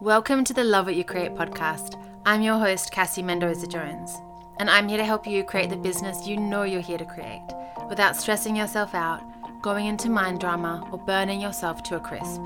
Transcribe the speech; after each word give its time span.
Welcome 0.00 0.44
to 0.44 0.54
the 0.54 0.62
Love 0.62 0.86
What 0.86 0.94
You 0.94 1.02
Create 1.02 1.34
podcast. 1.34 2.00
I'm 2.24 2.40
your 2.40 2.56
host, 2.56 2.92
Cassie 2.92 3.20
Mendoza 3.20 3.66
Jones, 3.66 4.16
and 4.60 4.70
I'm 4.70 4.88
here 4.88 4.96
to 4.96 5.04
help 5.04 5.26
you 5.26 5.42
create 5.42 5.70
the 5.70 5.76
business 5.76 6.24
you 6.24 6.36
know 6.36 6.62
you're 6.62 6.80
here 6.80 6.98
to 6.98 7.04
create 7.04 7.42
without 7.88 8.14
stressing 8.14 8.54
yourself 8.54 8.94
out, 8.94 9.20
going 9.60 9.86
into 9.86 10.08
mind 10.08 10.38
drama, 10.38 10.88
or 10.92 10.98
burning 10.98 11.40
yourself 11.40 11.82
to 11.82 11.96
a 11.96 12.00
crisp. 12.00 12.40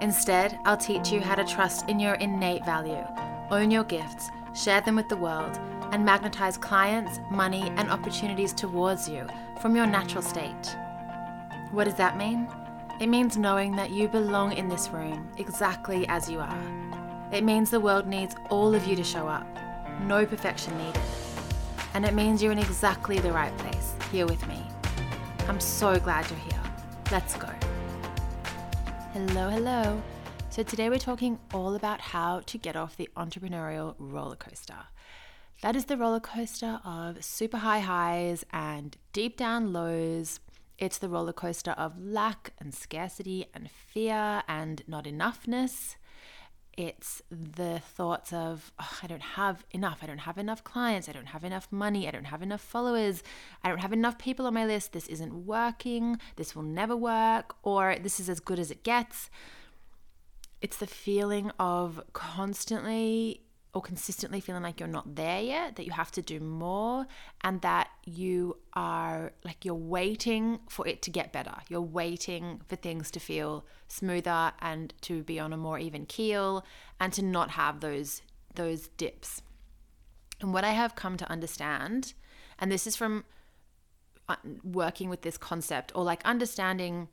Instead, 0.00 0.58
I'll 0.64 0.76
teach 0.76 1.12
you 1.12 1.20
how 1.20 1.36
to 1.36 1.44
trust 1.44 1.88
in 1.88 2.00
your 2.00 2.14
innate 2.14 2.64
value, 2.64 3.06
own 3.52 3.70
your 3.70 3.84
gifts, 3.84 4.28
share 4.52 4.80
them 4.80 4.96
with 4.96 5.08
the 5.08 5.16
world, 5.16 5.56
and 5.92 6.04
magnetize 6.04 6.58
clients, 6.58 7.20
money, 7.30 7.72
and 7.76 7.88
opportunities 7.88 8.52
towards 8.52 9.08
you 9.08 9.24
from 9.62 9.76
your 9.76 9.86
natural 9.86 10.20
state. 10.20 10.76
What 11.70 11.84
does 11.84 11.94
that 11.94 12.16
mean? 12.16 12.48
It 13.00 13.08
means 13.08 13.38
knowing 13.38 13.76
that 13.76 13.92
you 13.92 14.08
belong 14.08 14.52
in 14.52 14.68
this 14.68 14.90
room 14.90 15.26
exactly 15.38 16.06
as 16.08 16.28
you 16.28 16.38
are. 16.38 17.30
It 17.32 17.44
means 17.44 17.70
the 17.70 17.80
world 17.80 18.06
needs 18.06 18.34
all 18.50 18.74
of 18.74 18.86
you 18.86 18.94
to 18.94 19.02
show 19.02 19.26
up, 19.26 19.46
no 20.02 20.26
perfection 20.26 20.76
needed. 20.76 21.00
And 21.94 22.04
it 22.04 22.12
means 22.12 22.42
you're 22.42 22.52
in 22.52 22.58
exactly 22.58 23.18
the 23.18 23.32
right 23.32 23.56
place, 23.56 23.94
here 24.12 24.26
with 24.26 24.46
me. 24.46 24.62
I'm 25.48 25.60
so 25.60 25.98
glad 25.98 26.28
you're 26.28 26.40
here. 26.40 26.62
Let's 27.10 27.36
go. 27.36 27.48
Hello, 29.14 29.48
hello. 29.48 30.02
So, 30.50 30.62
today 30.62 30.90
we're 30.90 30.98
talking 30.98 31.38
all 31.54 31.76
about 31.76 32.02
how 32.02 32.40
to 32.40 32.58
get 32.58 32.76
off 32.76 32.98
the 32.98 33.08
entrepreneurial 33.16 33.94
roller 33.98 34.36
coaster. 34.36 34.76
That 35.62 35.74
is 35.74 35.86
the 35.86 35.96
roller 35.96 36.20
coaster 36.20 36.80
of 36.84 37.24
super 37.24 37.58
high 37.58 37.80
highs 37.80 38.44
and 38.52 38.98
deep 39.14 39.38
down 39.38 39.72
lows 39.72 40.38
it's 40.80 40.98
the 40.98 41.10
roller 41.10 41.34
coaster 41.34 41.72
of 41.72 42.00
lack 42.02 42.54
and 42.58 42.74
scarcity 42.74 43.46
and 43.54 43.70
fear 43.70 44.42
and 44.48 44.82
not 44.88 45.04
enoughness. 45.04 45.96
It's 46.72 47.20
the 47.30 47.80
thoughts 47.80 48.32
of, 48.32 48.72
oh, 48.78 48.98
I 49.02 49.06
don't 49.06 49.22
have 49.22 49.66
enough. 49.72 49.98
I 50.02 50.06
don't 50.06 50.18
have 50.18 50.38
enough 50.38 50.64
clients. 50.64 51.06
I 51.08 51.12
don't 51.12 51.26
have 51.26 51.44
enough 51.44 51.68
money. 51.70 52.08
I 52.08 52.10
don't 52.10 52.24
have 52.24 52.40
enough 52.40 52.62
followers. 52.62 53.22
I 53.62 53.68
don't 53.68 53.80
have 53.80 53.92
enough 53.92 54.16
people 54.16 54.46
on 54.46 54.54
my 54.54 54.64
list. 54.64 54.92
This 54.92 55.06
isn't 55.08 55.44
working. 55.44 56.18
This 56.36 56.56
will 56.56 56.62
never 56.62 56.96
work. 56.96 57.56
Or 57.62 57.96
this 58.00 58.18
is 58.18 58.30
as 58.30 58.40
good 58.40 58.58
as 58.58 58.70
it 58.70 58.82
gets. 58.82 59.28
It's 60.62 60.78
the 60.78 60.86
feeling 60.86 61.50
of 61.58 62.00
constantly 62.14 63.42
or 63.72 63.82
consistently 63.82 64.40
feeling 64.40 64.62
like 64.62 64.80
you're 64.80 64.88
not 64.88 65.14
there 65.14 65.40
yet, 65.40 65.76
that 65.76 65.86
you 65.86 65.92
have 65.92 66.10
to 66.10 66.22
do 66.22 66.40
more, 66.40 67.06
and 67.42 67.60
that 67.62 67.88
you 68.16 68.56
are 68.74 69.32
like 69.44 69.64
you're 69.64 69.74
waiting 69.74 70.60
for 70.68 70.86
it 70.86 71.02
to 71.02 71.10
get 71.10 71.32
better. 71.32 71.54
You're 71.68 71.80
waiting 71.80 72.60
for 72.66 72.76
things 72.76 73.10
to 73.12 73.20
feel 73.20 73.64
smoother 73.88 74.52
and 74.60 74.92
to 75.02 75.22
be 75.22 75.38
on 75.38 75.52
a 75.52 75.56
more 75.56 75.78
even 75.78 76.06
keel 76.06 76.64
and 76.98 77.12
to 77.12 77.22
not 77.22 77.50
have 77.50 77.80
those 77.80 78.22
those 78.54 78.88
dips. 78.96 79.42
And 80.40 80.52
what 80.52 80.64
I 80.64 80.70
have 80.70 80.94
come 80.94 81.16
to 81.18 81.30
understand, 81.30 82.14
and 82.58 82.72
this 82.72 82.86
is 82.86 82.96
from 82.96 83.24
uh, 84.28 84.36
working 84.64 85.08
with 85.08 85.22
this 85.22 85.36
concept 85.36 85.92
or 85.94 86.04
like 86.04 86.24
understanding 86.24 87.08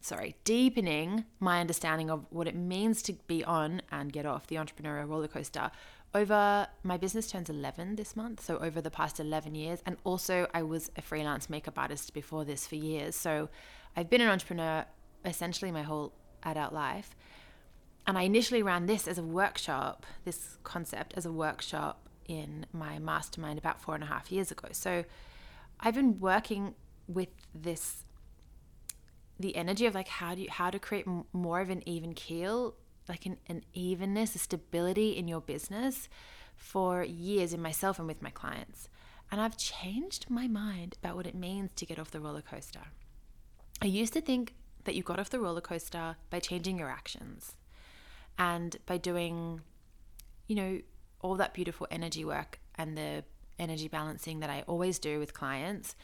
sorry, 0.00 0.36
deepening 0.44 1.24
my 1.40 1.60
understanding 1.60 2.08
of 2.10 2.24
what 2.30 2.46
it 2.46 2.54
means 2.54 3.02
to 3.02 3.12
be 3.26 3.44
on 3.44 3.82
and 3.90 4.12
get 4.12 4.24
off 4.24 4.46
the 4.46 4.56
entrepreneurial 4.56 5.08
roller 5.08 5.28
coaster 5.28 5.70
over 6.14 6.66
my 6.82 6.96
business 6.96 7.30
turns 7.30 7.50
11 7.50 7.96
this 7.96 8.16
month 8.16 8.42
so 8.42 8.56
over 8.58 8.80
the 8.80 8.90
past 8.90 9.20
11 9.20 9.54
years. 9.54 9.80
And 9.86 9.96
also 10.04 10.46
i 10.54 10.62
was 10.62 10.90
a 10.96 11.02
freelance 11.02 11.50
makeup 11.50 11.78
artist 11.78 12.14
before 12.14 12.44
this 12.44 12.66
for 12.66 12.76
years. 12.76 13.14
So 13.14 13.48
i've 13.96 14.10
been 14.10 14.20
an 14.20 14.28
entrepreneur 14.28 14.84
essentially 15.24 15.70
my 15.70 15.82
whole 15.82 16.12
adult 16.42 16.72
life. 16.72 17.14
And 18.06 18.16
i 18.16 18.22
initially 18.22 18.62
ran 18.62 18.86
this 18.86 19.06
as 19.06 19.18
a 19.18 19.22
workshop 19.22 20.06
this 20.24 20.58
concept 20.62 21.14
as 21.16 21.26
a 21.26 21.32
workshop 21.32 22.08
in 22.26 22.66
my 22.72 22.98
mastermind 22.98 23.58
about 23.58 23.80
four 23.80 23.94
and 23.94 24.04
a 24.04 24.06
half 24.06 24.32
years 24.32 24.50
ago. 24.50 24.68
So 24.72 25.04
i've 25.80 25.94
been 25.94 26.18
working 26.20 26.74
with 27.06 27.28
this 27.54 28.04
the 29.40 29.54
energy 29.56 29.86
of 29.86 29.94
like 29.94 30.08
how 30.08 30.34
do 30.34 30.42
you 30.42 30.48
how 30.50 30.70
to 30.70 30.78
create 30.78 31.06
more 31.32 31.60
of 31.60 31.70
an 31.70 31.86
even 31.88 32.12
keel 32.14 32.74
like 33.08 33.26
an, 33.26 33.38
an 33.48 33.62
evenness, 33.72 34.34
a 34.34 34.38
stability 34.38 35.16
in 35.16 35.28
your 35.28 35.40
business 35.40 36.08
for 36.56 37.04
years 37.04 37.52
in 37.52 37.62
myself 37.62 37.98
and 37.98 38.08
with 38.08 38.22
my 38.22 38.30
clients. 38.30 38.88
And 39.30 39.40
I've 39.40 39.56
changed 39.56 40.30
my 40.30 40.48
mind 40.48 40.96
about 41.02 41.16
what 41.16 41.26
it 41.26 41.34
means 41.34 41.70
to 41.76 41.86
get 41.86 41.98
off 41.98 42.10
the 42.10 42.20
roller 42.20 42.42
coaster. 42.42 42.80
I 43.80 43.86
used 43.86 44.12
to 44.14 44.20
think 44.20 44.54
that 44.84 44.94
you 44.94 45.02
got 45.02 45.20
off 45.20 45.30
the 45.30 45.40
roller 45.40 45.60
coaster 45.60 46.16
by 46.30 46.40
changing 46.40 46.78
your 46.78 46.88
actions 46.90 47.56
and 48.38 48.76
by 48.86 48.96
doing, 48.96 49.60
you 50.46 50.56
know, 50.56 50.80
all 51.20 51.34
that 51.36 51.54
beautiful 51.54 51.86
energy 51.90 52.24
work 52.24 52.58
and 52.76 52.96
the 52.96 53.24
energy 53.58 53.88
balancing 53.88 54.40
that 54.40 54.50
I 54.50 54.64
always 54.66 54.98
do 54.98 55.18
with 55.18 55.34
clients. 55.34 55.94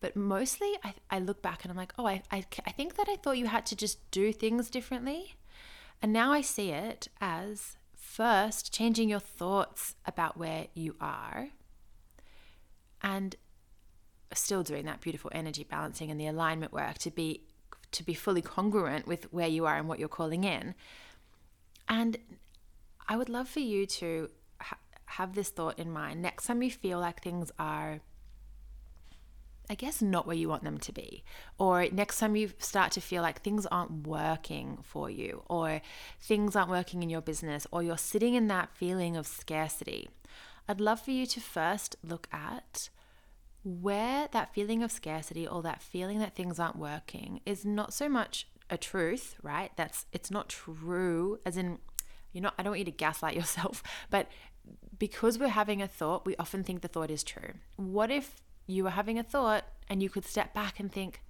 But 0.00 0.16
mostly 0.16 0.70
I, 0.84 0.94
I 1.10 1.18
look 1.18 1.42
back 1.42 1.64
and 1.64 1.70
I'm 1.70 1.76
like, 1.76 1.94
oh, 1.98 2.06
I, 2.06 2.22
I, 2.30 2.44
I 2.66 2.70
think 2.72 2.96
that 2.96 3.08
I 3.08 3.16
thought 3.16 3.38
you 3.38 3.46
had 3.46 3.66
to 3.66 3.76
just 3.76 4.10
do 4.10 4.32
things 4.32 4.68
differently. 4.70 5.34
And 6.04 6.12
now 6.12 6.32
I 6.32 6.42
see 6.42 6.68
it 6.68 7.08
as 7.18 7.78
first 7.96 8.70
changing 8.70 9.08
your 9.08 9.20
thoughts 9.20 9.96
about 10.04 10.36
where 10.36 10.66
you 10.74 10.96
are 11.00 11.48
and 13.00 13.34
still 14.34 14.62
doing 14.62 14.84
that 14.84 15.00
beautiful 15.00 15.30
energy 15.34 15.64
balancing 15.64 16.10
and 16.10 16.20
the 16.20 16.26
alignment 16.26 16.74
work 16.74 16.98
to 16.98 17.10
be 17.10 17.44
to 17.92 18.04
be 18.04 18.12
fully 18.12 18.42
congruent 18.42 19.06
with 19.06 19.32
where 19.32 19.48
you 19.48 19.64
are 19.64 19.78
and 19.78 19.88
what 19.88 19.98
you're 19.98 20.10
calling 20.10 20.44
in. 20.44 20.74
And 21.88 22.18
I 23.08 23.16
would 23.16 23.30
love 23.30 23.48
for 23.48 23.60
you 23.60 23.86
to 23.86 24.28
ha- 24.60 24.76
have 25.06 25.34
this 25.34 25.48
thought 25.48 25.78
in 25.78 25.90
mind 25.90 26.20
next 26.20 26.44
time 26.44 26.62
you 26.62 26.70
feel 26.70 27.00
like 27.00 27.22
things 27.22 27.50
are 27.58 28.00
I 29.70 29.74
guess, 29.74 30.02
not 30.02 30.26
where 30.26 30.36
you 30.36 30.48
want 30.48 30.64
them 30.64 30.78
to 30.78 30.92
be. 30.92 31.24
Or 31.58 31.86
next 31.90 32.18
time 32.18 32.36
you 32.36 32.50
start 32.58 32.92
to 32.92 33.00
feel 33.00 33.22
like 33.22 33.40
things 33.40 33.66
aren't 33.66 34.06
working 34.06 34.78
for 34.82 35.08
you, 35.08 35.42
or 35.48 35.80
things 36.20 36.54
aren't 36.54 36.70
working 36.70 37.02
in 37.02 37.10
your 37.10 37.22
business, 37.22 37.66
or 37.70 37.82
you're 37.82 37.96
sitting 37.96 38.34
in 38.34 38.48
that 38.48 38.70
feeling 38.74 39.16
of 39.16 39.26
scarcity, 39.26 40.08
I'd 40.68 40.80
love 40.80 41.00
for 41.00 41.10
you 41.10 41.26
to 41.26 41.40
first 41.40 41.96
look 42.02 42.28
at 42.32 42.90
where 43.64 44.28
that 44.32 44.52
feeling 44.54 44.82
of 44.82 44.92
scarcity 44.92 45.46
or 45.46 45.62
that 45.62 45.82
feeling 45.82 46.18
that 46.18 46.34
things 46.34 46.58
aren't 46.58 46.76
working 46.76 47.40
is 47.46 47.64
not 47.64 47.94
so 47.94 48.08
much 48.08 48.46
a 48.68 48.76
truth, 48.76 49.36
right? 49.42 49.70
That's 49.76 50.06
it's 50.12 50.30
not 50.30 50.48
true, 50.48 51.38
as 51.46 51.56
in, 51.56 51.78
you're 52.32 52.42
not, 52.42 52.54
I 52.58 52.62
don't 52.62 52.72
want 52.72 52.80
you 52.80 52.84
to 52.86 52.90
gaslight 52.90 53.34
yourself, 53.36 53.82
but 54.10 54.28
because 54.98 55.38
we're 55.38 55.48
having 55.48 55.82
a 55.82 55.88
thought, 55.88 56.26
we 56.26 56.36
often 56.36 56.62
think 56.62 56.82
the 56.82 56.88
thought 56.88 57.10
is 57.10 57.24
true. 57.24 57.54
What 57.76 58.10
if 58.10 58.42
you 58.66 58.84
were 58.84 58.90
having 58.90 59.18
a 59.18 59.22
thought 59.22 59.64
and 59.88 60.02
you 60.02 60.10
could 60.10 60.24
step 60.24 60.54
back 60.54 60.80
and 60.80 60.90
think 60.90 61.20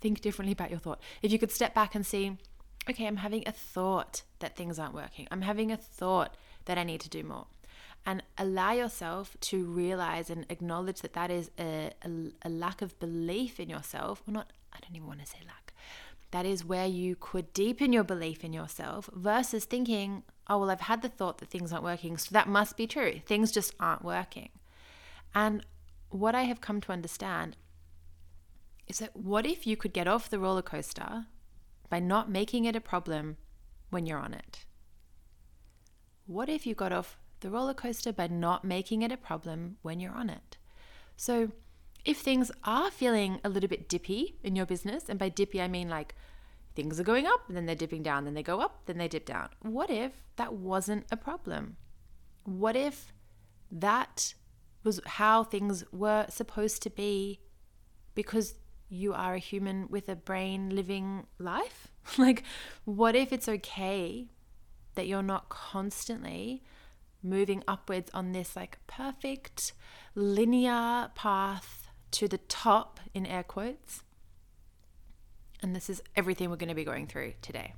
think 0.00 0.20
differently 0.20 0.52
about 0.52 0.70
your 0.70 0.78
thought. 0.78 1.00
If 1.22 1.30
you 1.30 1.38
could 1.38 1.52
step 1.52 1.74
back 1.74 1.94
and 1.94 2.04
see, 2.04 2.36
okay, 2.88 3.06
I'm 3.06 3.18
having 3.18 3.44
a 3.46 3.52
thought 3.52 4.22
that 4.38 4.56
things 4.56 4.78
aren't 4.78 4.94
working. 4.94 5.28
I'm 5.30 5.42
having 5.42 5.70
a 5.70 5.76
thought 5.76 6.36
that 6.64 6.78
I 6.78 6.84
need 6.84 7.00
to 7.02 7.08
do 7.08 7.22
more. 7.22 7.46
And 8.06 8.22
allow 8.38 8.72
yourself 8.72 9.36
to 9.40 9.64
realize 9.64 10.30
and 10.30 10.46
acknowledge 10.48 11.02
that 11.02 11.12
that 11.12 11.30
is 11.30 11.50
a, 11.58 11.90
a, 12.02 12.10
a 12.42 12.48
lack 12.48 12.80
of 12.80 12.98
belief 12.98 13.60
in 13.60 13.68
yourself, 13.68 14.22
or 14.26 14.32
not, 14.32 14.52
I 14.72 14.78
don't 14.80 14.96
even 14.96 15.06
want 15.06 15.20
to 15.20 15.26
say 15.26 15.38
lack. 15.46 15.74
That 16.30 16.46
is 16.46 16.64
where 16.64 16.86
you 16.86 17.16
could 17.16 17.52
deepen 17.52 17.92
your 17.92 18.04
belief 18.04 18.44
in 18.44 18.52
yourself 18.52 19.10
versus 19.12 19.64
thinking, 19.64 20.22
oh, 20.48 20.58
well, 20.58 20.70
I've 20.70 20.82
had 20.82 21.02
the 21.02 21.08
thought 21.08 21.38
that 21.38 21.50
things 21.50 21.72
aren't 21.72 21.84
working, 21.84 22.16
so 22.16 22.28
that 22.32 22.48
must 22.48 22.76
be 22.76 22.86
true. 22.86 23.20
Things 23.26 23.52
just 23.52 23.74
aren't 23.78 24.04
working. 24.04 24.50
And 25.34 25.64
what 26.10 26.34
I 26.34 26.42
have 26.42 26.60
come 26.60 26.80
to 26.82 26.92
understand 26.92 27.56
is 28.86 28.98
that 28.98 29.14
what 29.14 29.46
if 29.46 29.66
you 29.66 29.76
could 29.76 29.92
get 29.92 30.08
off 30.08 30.30
the 30.30 30.38
roller 30.38 30.62
coaster 30.62 31.26
by 31.88 32.00
not 32.00 32.30
making 32.30 32.64
it 32.64 32.76
a 32.76 32.80
problem 32.80 33.36
when 33.90 34.06
you're 34.06 34.18
on 34.18 34.34
it? 34.34 34.64
What 36.26 36.48
if 36.48 36.66
you 36.66 36.74
got 36.74 36.92
off 36.92 37.18
the 37.40 37.50
roller 37.50 37.74
coaster 37.74 38.12
by 38.12 38.26
not 38.26 38.64
making 38.64 39.02
it 39.02 39.12
a 39.12 39.16
problem 39.16 39.76
when 39.82 40.00
you're 40.00 40.12
on 40.12 40.30
it? 40.30 40.56
So, 41.16 41.52
if 42.04 42.18
things 42.18 42.50
are 42.64 42.90
feeling 42.90 43.40
a 43.44 43.48
little 43.48 43.68
bit 43.68 43.88
dippy 43.88 44.36
in 44.42 44.56
your 44.56 44.66
business, 44.66 45.08
and 45.08 45.18
by 45.18 45.28
dippy 45.28 45.60
I 45.60 45.68
mean 45.68 45.88
like 45.88 46.14
things 46.74 47.00
are 47.00 47.04
going 47.04 47.26
up, 47.26 47.48
and 47.48 47.56
then 47.56 47.66
they're 47.66 47.74
dipping 47.74 48.02
down, 48.02 48.24
then 48.24 48.34
they 48.34 48.42
go 48.42 48.60
up, 48.60 48.86
then 48.86 48.98
they 48.98 49.08
dip 49.08 49.26
down. 49.26 49.48
What 49.60 49.90
if 49.90 50.12
that 50.36 50.54
wasn't 50.54 51.06
a 51.10 51.16
problem? 51.16 51.76
What 52.44 52.76
if 52.76 53.12
that 53.70 54.34
was 54.84 55.00
how 55.06 55.44
things 55.44 55.84
were 55.92 56.26
supposed 56.28 56.82
to 56.82 56.90
be 56.90 57.40
because 58.14 58.54
you 58.88 59.12
are 59.12 59.34
a 59.34 59.38
human 59.38 59.86
with 59.88 60.08
a 60.08 60.16
brain 60.16 60.70
living 60.70 61.26
life? 61.38 61.88
like, 62.18 62.42
what 62.84 63.14
if 63.14 63.32
it's 63.32 63.48
okay 63.48 64.28
that 64.94 65.06
you're 65.06 65.22
not 65.22 65.48
constantly 65.48 66.62
moving 67.22 67.62
upwards 67.66 68.10
on 68.14 68.32
this 68.32 68.54
like 68.54 68.78
perfect 68.86 69.72
linear 70.14 71.10
path 71.14 71.88
to 72.12 72.28
the 72.28 72.38
top 72.38 73.00
in 73.14 73.26
air 73.26 73.42
quotes? 73.42 74.02
And 75.60 75.74
this 75.74 75.90
is 75.90 76.02
everything 76.14 76.50
we're 76.50 76.56
going 76.56 76.68
to 76.68 76.74
be 76.74 76.84
going 76.84 77.08
through 77.08 77.34
today. 77.42 77.74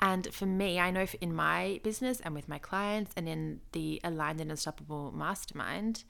And 0.00 0.32
for 0.32 0.46
me, 0.46 0.80
I 0.80 0.90
know 0.90 1.06
in 1.20 1.34
my 1.34 1.80
business 1.84 2.20
and 2.20 2.34
with 2.34 2.48
my 2.48 2.58
clients 2.58 3.12
and 3.16 3.28
in 3.28 3.60
the 3.72 4.00
Aligned 4.02 4.40
and 4.40 4.50
Unstoppable 4.50 5.12
Mastermind, 5.12 6.04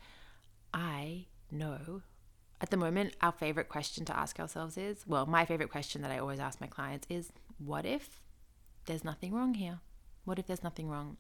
I 0.73 1.27
know 1.51 2.03
at 2.61 2.71
the 2.71 2.77
moment 2.77 3.17
our 3.21 3.33
favorite 3.33 3.69
question 3.69 4.05
to 4.05 4.17
ask 4.17 4.39
ourselves 4.39 4.77
is 4.77 5.05
well, 5.07 5.27
my 5.27 5.45
favorite 5.45 5.71
question 5.71 6.03
that 6.03 6.11
I 6.13 6.19
always 6.19 6.39
ask 6.39 6.61
my 6.61 6.69
clients 6.69 7.07
is 7.11 7.33
what 7.59 7.85
if 7.85 8.21
there's 8.87 9.05
nothing 9.05 9.35
wrong 9.35 9.55
here? 9.55 9.81
What 10.25 10.39
if 10.39 10.47
there's 10.47 10.63
nothing 10.63 10.89
wrong? 10.89 11.17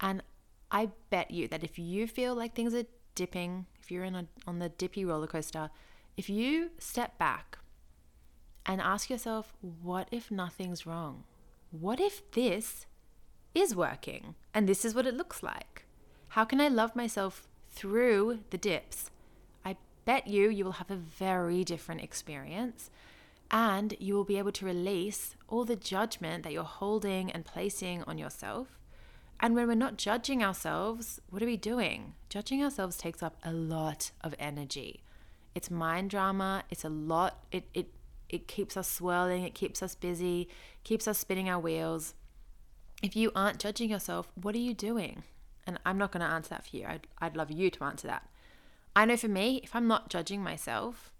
And 0.00 0.22
I 0.70 0.90
bet 1.10 1.30
you 1.30 1.48
that 1.48 1.62
if 1.62 1.78
you 1.78 2.06
feel 2.06 2.34
like 2.34 2.54
things 2.54 2.74
are 2.74 2.84
dipping, 3.14 3.66
if 3.82 3.90
you're 3.90 4.04
in 4.04 4.14
a, 4.14 4.26
on 4.46 4.58
the 4.58 4.70
dippy 4.70 5.04
roller 5.04 5.26
coaster, 5.26 5.70
if 6.16 6.30
you 6.30 6.70
step 6.78 7.18
back 7.18 7.58
and 8.64 8.80
ask 8.80 9.10
yourself, 9.10 9.52
what 9.60 10.08
if 10.10 10.30
nothing's 10.30 10.86
wrong? 10.86 11.24
What 11.80 11.98
if 11.98 12.30
this 12.30 12.86
is 13.52 13.74
working 13.74 14.36
and 14.54 14.68
this 14.68 14.84
is 14.84 14.94
what 14.94 15.08
it 15.08 15.16
looks 15.16 15.42
like? 15.42 15.86
How 16.28 16.44
can 16.44 16.60
I 16.60 16.68
love 16.68 16.94
myself 16.94 17.48
through 17.68 18.38
the 18.50 18.58
dips? 18.58 19.10
I 19.64 19.76
bet 20.04 20.28
you 20.28 20.48
you 20.48 20.64
will 20.64 20.78
have 20.78 20.92
a 20.92 20.96
very 20.96 21.64
different 21.64 22.00
experience 22.00 22.90
and 23.50 23.96
you 23.98 24.14
will 24.14 24.22
be 24.22 24.38
able 24.38 24.52
to 24.52 24.64
release 24.64 25.34
all 25.48 25.64
the 25.64 25.74
judgment 25.74 26.44
that 26.44 26.52
you're 26.52 26.62
holding 26.62 27.32
and 27.32 27.44
placing 27.44 28.04
on 28.04 28.18
yourself. 28.18 28.78
And 29.40 29.56
when 29.56 29.66
we're 29.66 29.74
not 29.74 29.96
judging 29.96 30.44
ourselves, 30.44 31.20
what 31.28 31.42
are 31.42 31.46
we 31.46 31.56
doing? 31.56 32.14
Judging 32.28 32.62
ourselves 32.62 32.96
takes 32.96 33.20
up 33.20 33.36
a 33.42 33.52
lot 33.52 34.12
of 34.20 34.32
energy. 34.38 35.02
It's 35.56 35.72
mind 35.72 36.10
drama, 36.10 36.62
it's 36.70 36.84
a 36.84 36.88
lot, 36.88 37.42
it, 37.50 37.64
it 37.74 37.88
it 38.34 38.48
keeps 38.48 38.76
us 38.76 38.90
swirling, 38.90 39.44
it 39.44 39.54
keeps 39.54 39.82
us 39.82 39.94
busy, 39.94 40.48
keeps 40.82 41.06
us 41.06 41.18
spinning 41.18 41.48
our 41.48 41.60
wheels. 41.60 42.14
If 43.02 43.14
you 43.14 43.30
aren't 43.34 43.60
judging 43.60 43.90
yourself, 43.90 44.28
what 44.34 44.54
are 44.54 44.58
you 44.58 44.74
doing? 44.74 45.22
And 45.66 45.78
I'm 45.86 45.98
not 45.98 46.10
going 46.10 46.24
to 46.24 46.30
answer 46.30 46.50
that 46.50 46.66
for 46.66 46.76
you. 46.76 46.84
I'd, 46.86 47.06
I'd 47.20 47.36
love 47.36 47.50
you 47.50 47.70
to 47.70 47.84
answer 47.84 48.08
that. 48.08 48.28
I 48.96 49.04
know 49.04 49.16
for 49.16 49.28
me, 49.28 49.60
if 49.62 49.74
I'm 49.74 49.86
not 49.86 50.10
judging 50.10 50.42
myself, 50.42 51.12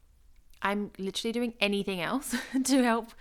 I'm 0.61 0.91
literally 0.99 1.33
doing 1.33 1.55
anything 1.61 2.01
else 2.01 2.35
to 2.65 2.83
help 2.83 3.13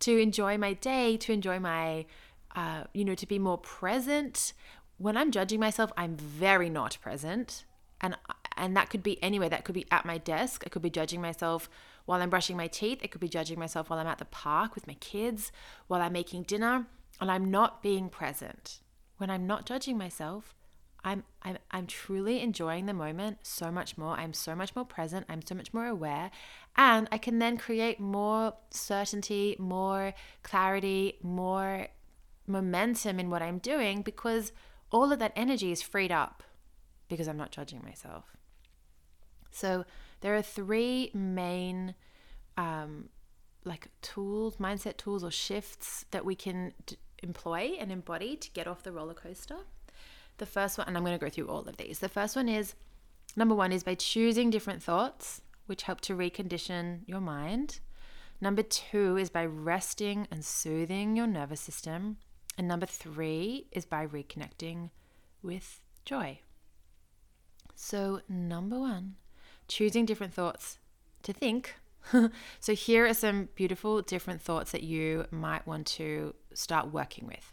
to 0.00 0.18
enjoy 0.18 0.56
my 0.56 0.72
day, 0.72 1.16
to 1.18 1.32
enjoy 1.32 1.58
my, 1.58 2.06
uh, 2.54 2.84
you 2.94 3.04
know, 3.04 3.14
to 3.14 3.26
be 3.26 3.38
more 3.38 3.58
present. 3.58 4.52
When 4.98 5.16
I'm 5.16 5.30
judging 5.30 5.60
myself, 5.60 5.92
I'm 5.96 6.16
very 6.16 6.70
not 6.70 6.98
present. 7.02 7.64
And, 8.00 8.16
and 8.56 8.76
that 8.76 8.90
could 8.90 9.02
be 9.02 9.22
anywhere. 9.22 9.48
That 9.48 9.64
could 9.64 9.74
be 9.74 9.86
at 9.90 10.04
my 10.04 10.18
desk. 10.18 10.62
I 10.66 10.68
could 10.68 10.82
be 10.82 10.90
judging 10.90 11.20
myself 11.20 11.68
while 12.06 12.22
I'm 12.22 12.30
brushing 12.30 12.56
my 12.56 12.68
teeth. 12.68 13.00
I 13.02 13.08
could 13.08 13.20
be 13.20 13.28
judging 13.28 13.58
myself 13.58 13.90
while 13.90 13.98
I'm 13.98 14.06
at 14.06 14.18
the 14.18 14.24
park 14.24 14.74
with 14.74 14.86
my 14.86 14.94
kids, 14.94 15.52
while 15.86 16.00
I'm 16.00 16.12
making 16.12 16.44
dinner, 16.44 16.86
and 17.20 17.30
I'm 17.30 17.50
not 17.50 17.82
being 17.82 18.08
present. 18.08 18.80
When 19.18 19.30
I'm 19.30 19.46
not 19.46 19.66
judging 19.66 19.98
myself, 19.98 20.54
I'm, 21.04 21.22
I'm, 21.42 21.58
I'm 21.70 21.86
truly 21.86 22.40
enjoying 22.40 22.86
the 22.86 22.92
moment 22.92 23.38
so 23.42 23.70
much 23.70 23.96
more. 23.96 24.16
I'm 24.16 24.32
so 24.32 24.56
much 24.56 24.74
more 24.74 24.84
present. 24.84 25.26
I'm 25.28 25.40
so 25.46 25.54
much 25.54 25.72
more 25.72 25.86
aware. 25.86 26.30
And 26.76 27.08
I 27.12 27.18
can 27.18 27.38
then 27.38 27.58
create 27.58 28.00
more 28.00 28.54
certainty, 28.70 29.54
more 29.58 30.14
clarity, 30.42 31.18
more 31.22 31.88
momentum 32.46 33.20
in 33.20 33.30
what 33.30 33.40
I'm 33.40 33.58
doing 33.58 34.02
because 34.02 34.52
all 34.90 35.12
of 35.12 35.18
that 35.20 35.32
energy 35.36 35.72
is 35.72 35.80
freed 35.80 36.12
up 36.12 36.42
because 37.08 37.28
I'm 37.28 37.36
not 37.36 37.52
judging 37.52 37.82
myself. 37.84 38.36
So 39.50 39.84
there 40.20 40.34
are 40.34 40.42
three 40.42 41.10
main 41.14 41.94
um, 42.56 43.08
like 43.64 43.88
tools, 44.00 44.56
mindset 44.56 44.96
tools 44.96 45.22
or 45.24 45.30
shifts 45.30 46.06
that 46.10 46.24
we 46.24 46.34
can 46.34 46.72
d- 46.86 46.96
employ 47.22 47.76
and 47.78 47.90
embody 47.90 48.36
to 48.36 48.50
get 48.50 48.66
off 48.66 48.82
the 48.82 48.92
roller 48.92 49.14
coaster. 49.14 49.58
The 50.38 50.46
first 50.46 50.78
one, 50.78 50.86
and 50.86 50.96
I'm 50.96 51.04
going 51.04 51.18
to 51.18 51.24
go 51.24 51.30
through 51.30 51.48
all 51.48 51.66
of 51.66 51.76
these. 51.76 51.98
The 51.98 52.08
first 52.08 52.36
one 52.36 52.48
is 52.48 52.74
number 53.36 53.54
one 53.54 53.72
is 53.72 53.82
by 53.82 53.94
choosing 53.94 54.50
different 54.50 54.82
thoughts, 54.82 55.40
which 55.66 55.82
help 55.82 56.00
to 56.02 56.14
recondition 56.14 57.00
your 57.06 57.20
mind. 57.20 57.80
Number 58.40 58.62
two 58.62 59.16
is 59.16 59.30
by 59.30 59.46
resting 59.46 60.28
and 60.30 60.44
soothing 60.44 61.16
your 61.16 61.26
nervous 61.26 61.60
system. 61.60 62.18
And 62.58 62.68
number 62.68 62.86
three 62.86 63.66
is 63.72 63.84
by 63.84 64.06
reconnecting 64.06 64.90
with 65.42 65.80
joy. 66.04 66.40
So, 67.74 68.20
number 68.28 68.78
one, 68.78 69.16
choosing 69.68 70.04
different 70.04 70.34
thoughts 70.34 70.78
to 71.22 71.32
think. 71.32 71.74
so, 72.60 72.74
here 72.74 73.06
are 73.06 73.14
some 73.14 73.48
beautiful 73.54 74.00
different 74.02 74.40
thoughts 74.40 74.72
that 74.72 74.82
you 74.82 75.26
might 75.30 75.66
want 75.66 75.86
to 75.86 76.34
start 76.54 76.92
working 76.92 77.26
with. 77.26 77.52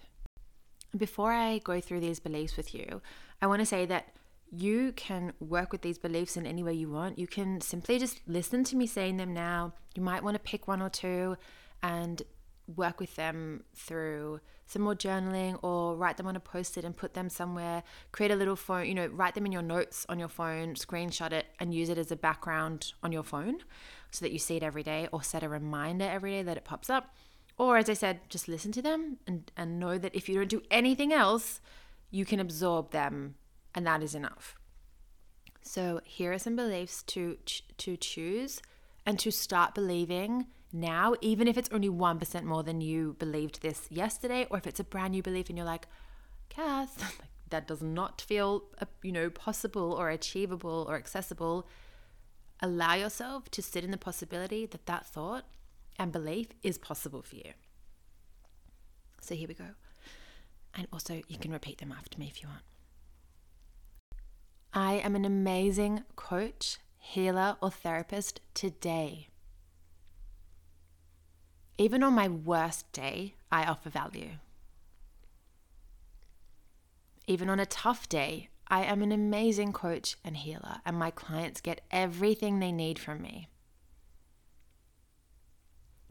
Before 0.96 1.32
I 1.32 1.58
go 1.58 1.82
through 1.82 2.02
these 2.02 2.20
beliefs 2.20 2.56
with 2.56 2.76
you, 2.76 3.02
I 3.42 3.48
want 3.48 3.62
to 3.62 3.66
say 3.66 3.86
that 3.88 4.14
you 4.52 4.92
can 4.92 5.34
work 5.40 5.72
with 5.72 5.82
these 5.82 5.98
beliefs 5.98 6.38
in 6.38 6.46
any 6.46 6.62
way 6.62 6.74
you 6.74 6.90
want. 6.90 7.18
You 7.18 7.26
can 7.26 7.60
simply 7.62 7.98
just 7.98 8.22
listen 8.28 8.64
to 8.66 8.76
me 8.76 8.86
saying 8.86 9.18
them 9.18 9.34
now. 9.34 9.74
You 9.96 10.04
might 10.04 10.24
want 10.24 10.36
to 10.36 10.40
pick 10.40 10.68
one 10.68 10.82
or 10.82 10.90
two 10.90 11.36
and 11.82 12.22
work 12.68 13.00
with 13.00 13.16
them 13.16 13.64
through 13.76 14.40
some 14.66 14.82
more 14.82 14.96
journaling 14.96 15.60
or 15.62 15.96
write 15.96 16.18
them 16.18 16.28
on 16.28 16.36
a 16.36 16.40
post 16.40 16.78
it 16.78 16.86
and 16.86 16.96
put 16.96 17.14
them 17.14 17.30
somewhere. 17.30 17.84
Create 18.12 18.32
a 18.32 18.36
little 18.36 18.56
phone, 18.56 18.86
you 18.86 18.94
know, 18.94 19.08
write 19.08 19.36
them 19.36 19.46
in 19.46 19.52
your 19.52 19.62
notes 19.62 20.06
on 20.10 20.20
your 20.20 20.30
phone, 20.30 20.76
screenshot 20.76 21.32
it, 21.32 21.48
and 21.60 21.74
use 21.74 21.90
it 21.90 21.98
as 21.98 22.12
a 22.12 22.16
background 22.16 22.94
on 23.04 23.12
your 23.12 23.24
phone 23.24 23.60
so 24.12 24.24
that 24.24 24.32
you 24.32 24.40
see 24.40 24.56
it 24.56 24.64
every 24.64 24.84
day 24.84 25.08
or 25.12 25.22
set 25.24 25.44
a 25.44 25.50
reminder 25.50 26.06
every 26.06 26.32
day 26.32 26.44
that 26.44 26.58
it 26.58 26.64
pops 26.64 26.90
up. 26.90 27.14
Or, 27.58 27.78
as 27.78 27.90
I 27.90 27.94
said, 27.94 28.22
just 28.30 28.48
listen 28.48 28.72
to 28.72 28.82
them 28.82 29.18
and, 29.28 29.52
and 29.56 29.80
know 29.80 29.98
that 29.98 30.16
if 30.16 30.28
you 30.28 30.36
don't 30.36 30.50
do 30.50 30.64
anything 30.72 31.14
else, 31.14 31.62
you 32.10 32.26
can 32.26 32.40
absorb 32.40 32.92
them, 32.92 33.36
and 33.76 33.86
that 33.86 34.02
is 34.02 34.16
enough. 34.16 34.56
So, 35.62 36.02
here 36.04 36.34
are 36.34 36.40
some 36.40 36.56
beliefs 36.56 37.04
to, 37.04 37.38
to 37.78 37.96
choose 37.98 38.62
and 39.06 39.20
to 39.20 39.32
start 39.32 39.76
believing 39.76 40.48
now, 40.74 41.14
even 41.22 41.48
if 41.48 41.56
it's 41.56 41.70
only 41.72 41.90
1% 41.90 42.44
more 42.44 42.64
than 42.64 42.82
you 42.82 43.16
believed 43.20 43.62
this 43.62 43.88
yesterday, 43.92 44.48
or 44.50 44.58
if 44.58 44.66
it's 44.66 44.80
a 44.80 44.84
brand 44.84 45.12
new 45.12 45.22
belief 45.22 45.48
and 45.48 45.58
you're 45.58 45.68
like, 45.68 45.88
Cass, 46.50 46.96
that 47.50 47.68
does 47.68 47.84
not 47.84 48.20
feel, 48.20 48.64
uh, 48.82 48.86
you 49.04 49.12
know, 49.12 49.30
possible 49.30 49.94
or 49.94 50.10
achievable 50.10 50.86
or 50.90 50.96
accessible, 50.96 51.68
allow 52.60 52.96
yourself 52.96 53.52
to 53.52 53.62
sit 53.62 53.84
in 53.84 53.92
the 53.92 53.98
possibility 53.98 54.66
that 54.66 54.88
that 54.88 55.06
thought 55.06 55.46
and 56.00 56.12
belief 56.12 56.48
is 56.64 56.80
possible 56.80 57.22
for 57.22 57.36
you. 57.36 57.54
So 59.22 59.36
here 59.36 59.48
we 59.48 59.54
go. 59.54 59.70
And 60.74 60.88
also, 60.92 61.22
you 61.28 61.38
can 61.38 61.52
repeat 61.52 61.78
them 61.78 61.92
after 61.92 62.18
me 62.18 62.28
if 62.34 62.42
you 62.42 62.50
want. 62.50 62.64
I 64.74 64.94
am 64.96 65.16
an 65.16 65.24
amazing 65.24 66.04
coach, 66.16 66.78
healer, 66.98 67.58
or 67.62 67.70
therapist 67.70 68.42
today. 68.56 69.28
Even 71.78 72.04
on 72.04 72.14
my 72.14 72.28
worst 72.28 72.92
day, 72.92 73.36
I 73.52 73.64
offer 73.64 73.90
value. 73.90 74.32
Even 77.26 77.50
on 77.50 77.60
a 77.60 77.66
tough 77.66 78.08
day, 78.08 78.50
I 78.68 78.84
am 78.84 79.02
an 79.02 79.12
amazing 79.12 79.74
coach 79.74 80.18
and 80.24 80.38
healer, 80.38 80.82
and 80.86 80.98
my 80.98 81.10
clients 81.10 81.62
get 81.62 81.82
everything 81.90 82.60
they 82.60 82.72
need 82.72 83.00
from 83.00 83.22
me. 83.22 83.48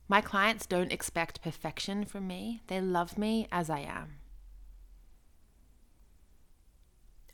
My 0.09 0.21
clients 0.21 0.67
don't 0.67 0.93
expect 0.93 1.43
perfection 1.43 2.05
from 2.05 2.27
me, 2.27 2.63
they 2.67 2.81
love 2.81 3.17
me 3.17 3.47
as 3.51 3.71
I 3.71 3.81
am. 3.81 4.19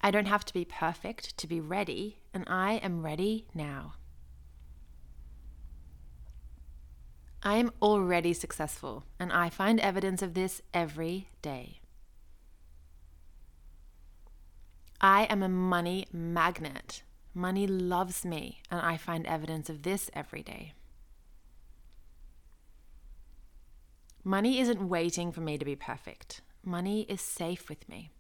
I 0.01 0.11
don't 0.11 0.27
have 0.27 0.45
to 0.45 0.55
be 0.55 0.65
perfect 0.65 1.37
to 1.39 1.47
be 1.47 1.61
ready, 1.61 2.21
and 2.33 2.45
I 2.47 2.75
am 2.75 3.03
ready 3.03 3.47
now. 3.53 3.95
I 7.43 7.57
am 7.57 7.71
already 7.81 8.33
successful, 8.33 9.05
and 9.19 9.33
I 9.33 9.49
find 9.49 9.79
evidence 9.79 10.23
of 10.23 10.35
this 10.35 10.61
every 10.75 11.29
day. 11.41 11.81
I 15.01 15.25
am 15.25 15.43
a 15.43 15.49
money 15.49 16.07
magnet. 16.13 17.03
Money 17.33 17.69
loves 17.69 18.25
me, 18.25 18.63
and 18.71 18.81
I 18.81 18.97
find 18.97 19.25
evidence 19.27 19.71
of 19.71 19.83
this 19.83 20.11
every 20.13 20.43
day. 20.43 20.73
Money 24.25 24.59
isn't 24.59 24.89
waiting 24.89 25.31
for 25.31 25.41
me 25.41 25.57
to 25.57 25.65
be 25.65 25.77
perfect. 25.77 26.41
Money 26.65 27.03
is 27.03 27.21
safe 27.21 27.69
with 27.69 27.89
me. 27.89 28.11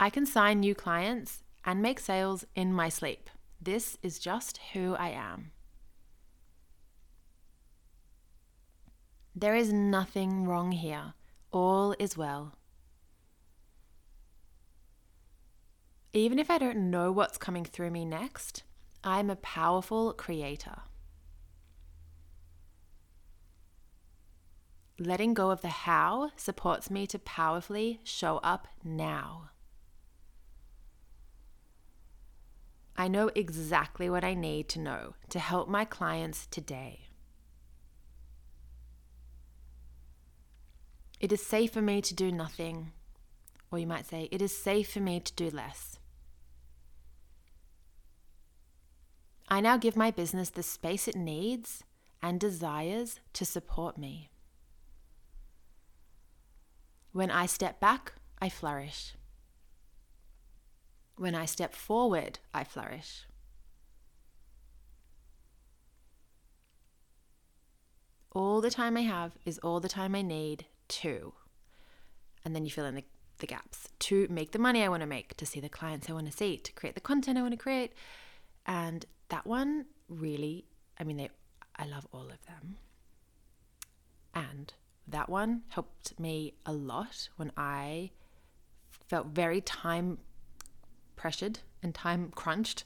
I 0.00 0.10
can 0.10 0.26
sign 0.26 0.60
new 0.60 0.74
clients 0.74 1.44
and 1.64 1.80
make 1.80 2.00
sales 2.00 2.44
in 2.56 2.72
my 2.72 2.88
sleep. 2.88 3.30
This 3.60 3.98
is 4.02 4.18
just 4.18 4.58
who 4.72 4.94
I 4.94 5.10
am. 5.10 5.50
There 9.34 9.54
is 9.54 9.72
nothing 9.72 10.44
wrong 10.44 10.72
here. 10.72 11.14
All 11.52 11.94
is 11.98 12.16
well. 12.16 12.54
Even 16.12 16.38
if 16.38 16.50
I 16.50 16.58
don't 16.58 16.90
know 16.90 17.12
what's 17.12 17.38
coming 17.38 17.64
through 17.64 17.90
me 17.90 18.04
next, 18.04 18.62
I'm 19.04 19.30
a 19.30 19.36
powerful 19.36 20.12
creator. 20.12 20.82
letting 24.98 25.32
go 25.32 25.50
of 25.50 25.60
the 25.60 25.68
how 25.68 26.30
supports 26.36 26.90
me 26.90 27.06
to 27.06 27.18
powerfully 27.18 28.00
show 28.02 28.38
up 28.38 28.66
now. 28.82 29.50
I 33.00 33.06
know 33.06 33.30
exactly 33.36 34.10
what 34.10 34.24
I 34.24 34.34
need 34.34 34.68
to 34.70 34.80
know 34.80 35.14
to 35.30 35.38
help 35.38 35.68
my 35.68 35.84
clients 35.84 36.48
today. 36.48 37.02
It 41.20 41.30
is 41.30 41.46
safe 41.46 41.72
for 41.72 41.80
me 41.80 42.02
to 42.02 42.12
do 42.12 42.32
nothing, 42.32 42.90
or 43.70 43.78
you 43.78 43.86
might 43.86 44.06
say, 44.06 44.28
it 44.32 44.42
is 44.42 44.56
safe 44.56 44.92
for 44.92 44.98
me 44.98 45.20
to 45.20 45.32
do 45.34 45.48
less. 45.48 46.00
I 49.48 49.60
now 49.60 49.76
give 49.76 49.96
my 49.96 50.10
business 50.10 50.50
the 50.50 50.64
space 50.64 51.06
it 51.06 51.16
needs 51.16 51.84
and 52.20 52.40
desires 52.40 53.20
to 53.34 53.44
support 53.44 53.96
me. 53.96 54.28
When 57.12 57.30
I 57.30 57.46
step 57.46 57.78
back, 57.78 58.14
I 58.40 58.48
flourish. 58.48 59.14
When 61.18 61.34
I 61.34 61.46
step 61.46 61.74
forward, 61.74 62.38
I 62.54 62.62
flourish. 62.62 63.26
All 68.30 68.60
the 68.60 68.70
time 68.70 68.96
I 68.96 69.00
have 69.00 69.32
is 69.44 69.58
all 69.58 69.80
the 69.80 69.88
time 69.88 70.14
I 70.14 70.22
need 70.22 70.66
to. 70.88 71.32
And 72.44 72.54
then 72.54 72.64
you 72.64 72.70
fill 72.70 72.84
in 72.84 72.94
the, 72.94 73.04
the 73.38 73.48
gaps 73.48 73.88
to 73.98 74.28
make 74.30 74.52
the 74.52 74.60
money 74.60 74.84
I 74.84 74.88
want 74.88 75.00
to 75.00 75.08
make, 75.08 75.36
to 75.38 75.44
see 75.44 75.58
the 75.58 75.68
clients 75.68 76.08
I 76.08 76.12
want 76.12 76.26
to 76.26 76.32
see, 76.32 76.56
to 76.56 76.72
create 76.72 76.94
the 76.94 77.00
content 77.00 77.36
I 77.36 77.42
want 77.42 77.52
to 77.52 77.58
create. 77.58 77.94
And 78.64 79.04
that 79.28 79.44
one 79.44 79.86
really, 80.08 80.66
I 81.00 81.04
mean, 81.04 81.16
they, 81.16 81.30
I 81.74 81.86
love 81.86 82.06
all 82.12 82.30
of 82.30 82.46
them. 82.46 82.76
And 84.34 84.72
that 85.08 85.28
one 85.28 85.62
helped 85.70 86.20
me 86.20 86.54
a 86.64 86.72
lot 86.72 87.28
when 87.34 87.50
I 87.56 88.12
felt 89.08 89.26
very 89.28 89.60
time 89.60 90.18
pressured 91.18 91.60
and 91.82 91.94
time 91.94 92.32
crunched. 92.34 92.84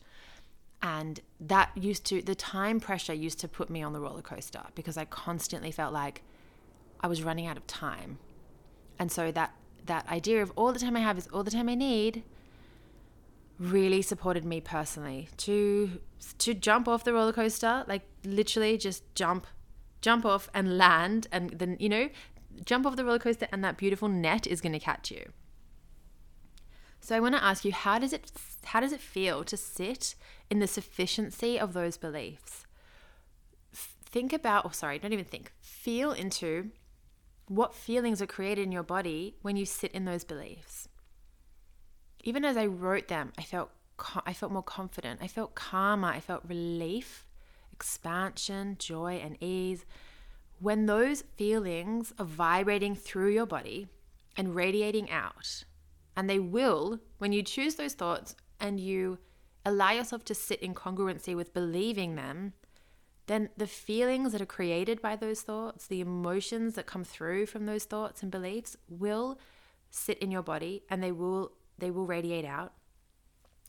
And 0.83 1.21
that 1.41 1.71
used 1.77 2.05
to, 2.07 2.23
the 2.23 2.35
time 2.35 2.81
pressure 2.81 3.15
used 3.15 3.39
to 3.41 3.49
put 3.49 3.71
me 3.71 3.83
on 3.83 3.93
the 3.93 4.01
roller 4.01 4.23
coaster 4.23 4.63
because 4.75 4.97
I 4.97 5.05
constantly 5.05 5.71
felt 5.71 5.93
like 5.93 6.23
I 7.01 7.07
was 7.07 7.23
running 7.23 7.47
out 7.47 7.57
of 7.57 7.67
time. 7.69 8.19
And 8.99 9.13
so 9.13 9.31
that, 9.31 9.55
that 9.87 10.09
idea 10.09 10.43
of 10.43 10.53
all 10.57 10.73
the 10.73 10.81
time 10.81 10.97
I 10.97 11.01
have 11.01 11.19
is 11.19 11.29
all 11.29 11.45
the 11.45 11.53
time 11.53 11.69
I 11.69 11.77
need 11.77 12.25
really 13.59 14.03
supported 14.03 14.45
me 14.45 14.61
personally 14.61 15.29
to 15.37 16.01
to 16.39 16.53
jump 16.53 16.89
off 16.89 17.05
the 17.05 17.13
roller 17.13 17.33
coaster 17.33 17.85
like 17.87 18.03
literally 18.25 18.77
just 18.77 19.03
jump 19.15 19.47
jump 20.01 20.25
off 20.25 20.49
and 20.53 20.77
land 20.77 21.29
and 21.31 21.51
then 21.51 21.77
you 21.79 21.89
know 21.89 22.09
jump 22.65 22.85
off 22.87 22.97
the 22.97 23.05
roller 23.05 23.21
coaster 23.21 23.47
and 23.53 23.63
that 23.63 23.77
beautiful 23.77 24.09
net 24.09 24.47
is 24.47 24.61
going 24.61 24.73
to 24.73 24.81
catch 24.81 25.13
you 25.13 25.33
so 27.03 27.17
I 27.17 27.21
want 27.21 27.35
to 27.35 27.43
ask 27.43 27.65
you 27.65 27.73
how 27.73 27.99
does 27.99 28.13
it 28.13 28.31
how 28.65 28.81
does 28.81 28.93
it 28.93 29.01
feel 29.01 29.43
to 29.45 29.57
sit 29.57 30.15
in 30.49 30.61
the 30.61 30.69
sufficiency 30.69 31.59
of 31.59 31.73
those 31.73 31.97
beliefs? 31.97 32.65
Think 34.05 34.33
about, 34.33 34.65
or 34.65 34.69
oh, 34.69 34.73
sorry, 34.73 34.99
don't 34.99 35.13
even 35.13 35.25
think. 35.25 35.53
Feel 35.61 36.13
into 36.13 36.71
what 37.49 37.75
feelings 37.75 38.23
are 38.23 38.27
created 38.27 38.63
in 38.63 38.71
your 38.71 38.85
body 38.85 39.35
when 39.43 39.57
you 39.57 39.67
sit 39.67 39.91
in 39.93 40.05
those 40.05 40.23
beliefs. 40.23 40.89
Even 42.23 42.45
as 42.45 42.57
I 42.57 42.67
wrote 42.67 43.09
them, 43.09 43.33
I 43.37 43.43
felt 43.43 43.71
I 44.25 44.33
felt 44.33 44.53
more 44.53 44.63
confident. 44.63 45.21
I 45.23 45.27
felt 45.27 45.57
calmer. 45.57 46.09
I 46.09 46.21
felt 46.21 46.43
relief, 46.47 47.27
expansion, 47.73 48.77
joy, 48.79 49.21
and 49.23 49.37
ease. 49.43 49.85
When 50.61 50.87
those 50.87 51.23
feelings 51.37 52.13
are 52.17 52.25
vibrating 52.25 52.95
through 52.95 53.33
your 53.33 53.47
body 53.47 53.89
and 54.37 54.55
radiating 54.55 55.11
out, 55.11 55.65
and 56.17 56.29
they 56.29 56.39
will, 56.39 57.01
when 57.19 57.33
you 57.33 57.43
choose 57.43 57.77
those 57.77 57.95
thoughts 57.95 58.35
and 58.61 58.79
you 58.79 59.19
allow 59.65 59.93
yourself 59.93 60.25
to 60.27 60.35
sit 60.35 60.61
in 60.61 60.75
congruency 60.75 61.35
with 61.35 61.55
believing 61.55 62.17
them, 62.17 62.53
then 63.27 63.49
the 63.57 63.67
feelings 63.67 64.33
that 64.33 64.41
are 64.41 64.47
created 64.47 65.01
by 65.01 65.17
those 65.17 65.43
thoughts, 65.43 65.87
the 65.87 66.01
emotions 66.01 66.75
that 66.75 66.87
come 66.87 67.05
through 67.05 67.47
from 67.47 67.67
those 67.67 67.85
thoughts 67.85 68.23
and 68.23 68.31
beliefs 68.31 68.77
will 68.89 69.39
sit 69.91 70.19
in 70.19 70.31
your 70.31 70.43
body 70.43 70.83
and 70.91 71.03
they 71.03 71.13
will 71.13 71.53
they 71.79 71.91
will 71.91 72.07
radiate 72.07 72.45
out. 72.45 72.73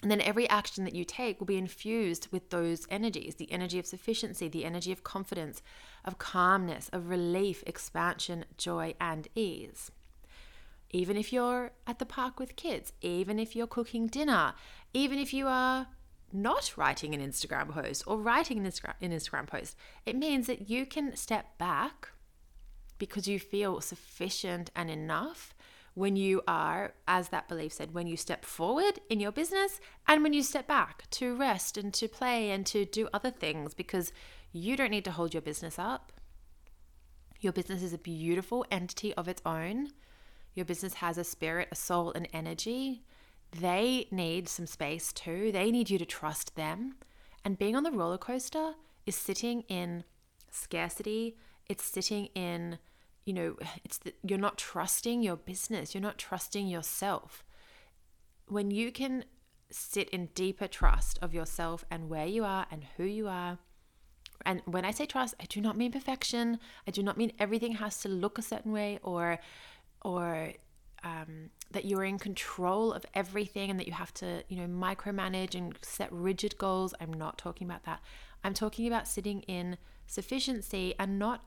And 0.02 0.12
then 0.12 0.22
every 0.22 0.50
action 0.50 0.84
that 0.84 0.96
you 0.96 1.06
take 1.06 1.40
will 1.40 1.48
be 1.48 1.58
infused 1.58 2.28
with 2.32 2.50
those 2.50 2.86
energies 2.90 3.36
the 3.36 3.52
energy 3.52 3.80
of 3.80 3.86
sufficiency, 3.86 4.50
the 4.50 4.66
energy 4.66 4.92
of 4.92 5.04
confidence, 5.04 5.62
of 6.04 6.18
calmness, 6.18 6.90
of 6.92 7.10
relief, 7.10 7.64
expansion, 7.66 8.46
joy, 8.58 8.96
and 9.00 9.28
ease 9.36 9.92
even 10.94 11.18
if 11.18 11.34
you're 11.34 11.72
at 11.88 11.98
the 11.98 12.06
park 12.06 12.40
with 12.40 12.56
kids, 12.56 12.94
even 13.02 13.40
if 13.40 13.56
you're 13.56 13.68
cooking 13.68 14.06
dinner, 14.08 14.54
even 14.94 15.18
if 15.18 15.34
you 15.34 15.48
are 15.48 15.88
not 16.32 16.74
writing 16.78 17.14
an 17.14 17.22
Instagram 17.22 17.70
post 17.70 18.04
or 18.06 18.18
writing 18.18 18.60
an 18.60 18.72
Instagram 18.72 19.48
post, 19.48 19.76
it 20.06 20.16
means 20.16 20.46
that 20.48 20.70
you 20.70 20.86
can 20.86 21.16
step 21.16 21.58
back 21.58 22.10
because 23.00 23.28
you 23.28 23.40
feel 23.40 23.82
sufficient 23.82 24.70
and 24.76 24.90
enough 24.90 25.56
when 25.96 26.16
you 26.16 26.42
are, 26.48 26.94
as 27.08 27.30
that 27.30 27.48
belief 27.48 27.74
said, 27.74 27.94
when 27.94 28.08
you 28.08 28.18
step 28.18 28.46
forward 28.46 29.00
in 29.10 29.20
your 29.20 29.32
business 29.32 29.80
and 30.08 30.24
when 30.24 30.34
you 30.34 30.42
step 30.42 30.68
back 30.68 31.10
to 31.10 31.36
rest 31.36 31.78
and 31.78 31.94
to 31.94 32.08
play 32.08 32.52
and 32.52 32.66
to 32.68 32.86
do 32.86 33.10
other 33.14 33.30
things 33.32 33.74
because 33.74 34.12
you 34.52 34.76
don't 34.76 34.92
need 34.92 35.06
to 35.06 35.12
hold 35.12 35.34
your 35.34 35.42
business 35.42 35.78
up. 35.78 36.12
Your 37.42 37.54
business 37.54 37.84
is 37.84 37.94
a 37.94 37.98
beautiful 37.98 38.66
entity 38.72 39.14
of 39.16 39.28
its 39.28 39.42
own 39.46 39.90
your 40.54 40.66
business 40.66 40.96
has 40.96 41.18
a 41.18 41.24
spirit, 41.24 41.70
a 41.72 41.76
soul, 41.76 42.12
an 42.14 42.26
energy, 42.28 43.04
they 43.52 44.08
need 44.12 44.50
some 44.50 44.66
space 44.66 45.14
too. 45.14 45.52
They 45.52 45.72
need 45.72 45.90
you 45.90 45.98
to 46.00 46.06
trust 46.06 46.56
them. 46.56 46.96
And 47.46 47.58
being 47.58 47.76
on 47.76 47.84
the 47.84 47.92
roller 47.92 48.18
coaster 48.18 48.74
is 49.06 49.16
sitting 49.16 49.62
in 49.64 50.04
scarcity, 50.50 51.38
it's 51.68 51.84
sitting 51.84 52.28
in 52.36 52.80
you 53.26 53.34
know, 53.34 53.56
it's 53.84 54.00
that 54.00 54.16
you're 54.24 54.40
not 54.40 54.58
trusting 54.58 55.24
your 55.24 55.38
business, 55.38 55.94
you're 55.94 56.02
not 56.02 56.18
trusting 56.18 56.68
yourself. 56.68 57.44
When 58.48 58.72
you 58.72 58.92
can 58.92 59.26
sit 59.72 60.10
in 60.10 60.28
deeper 60.36 60.68
trust 60.68 61.18
of 61.22 61.34
yourself 61.34 61.86
and 61.90 62.10
where 62.10 62.26
you 62.26 62.44
are 62.44 62.66
and 62.70 62.86
who 62.98 63.06
you 63.06 63.28
are, 63.28 63.60
and 64.46 64.62
when 64.66 64.84
I 64.84 64.92
say 64.92 65.06
trust, 65.06 65.36
I 65.40 65.46
do 65.46 65.62
not 65.62 65.78
mean 65.78 65.92
perfection. 65.92 66.60
I 66.86 66.92
do 66.92 67.02
not 67.02 67.18
mean 67.18 67.32
everything 67.40 67.74
has 67.76 68.00
to 68.02 68.10
look 68.10 68.38
a 68.38 68.42
certain 68.42 68.74
way 68.74 69.00
or 69.02 69.40
or 70.04 70.54
um, 71.04 71.50
that 71.72 71.86
you're 71.86 72.04
in 72.04 72.20
control 72.20 72.94
of 72.94 73.06
everything 73.14 73.70
and 73.70 73.80
that 73.80 73.88
you 73.88 73.94
have 73.94 74.14
to, 74.16 74.44
you 74.48 74.58
know, 74.58 74.68
micromanage 74.68 75.56
and 75.56 75.78
set 75.82 76.12
rigid 76.12 76.58
goals. 76.58 76.94
I'm 77.00 77.14
not 77.14 77.38
talking 77.38 77.68
about 77.68 77.84
that. 77.84 78.02
I'm 78.44 78.54
talking 78.54 78.88
about 78.88 79.08
sitting 79.08 79.42
in 79.42 79.78
sufficiency 80.08 80.94
and 81.00 81.18
not 81.18 81.44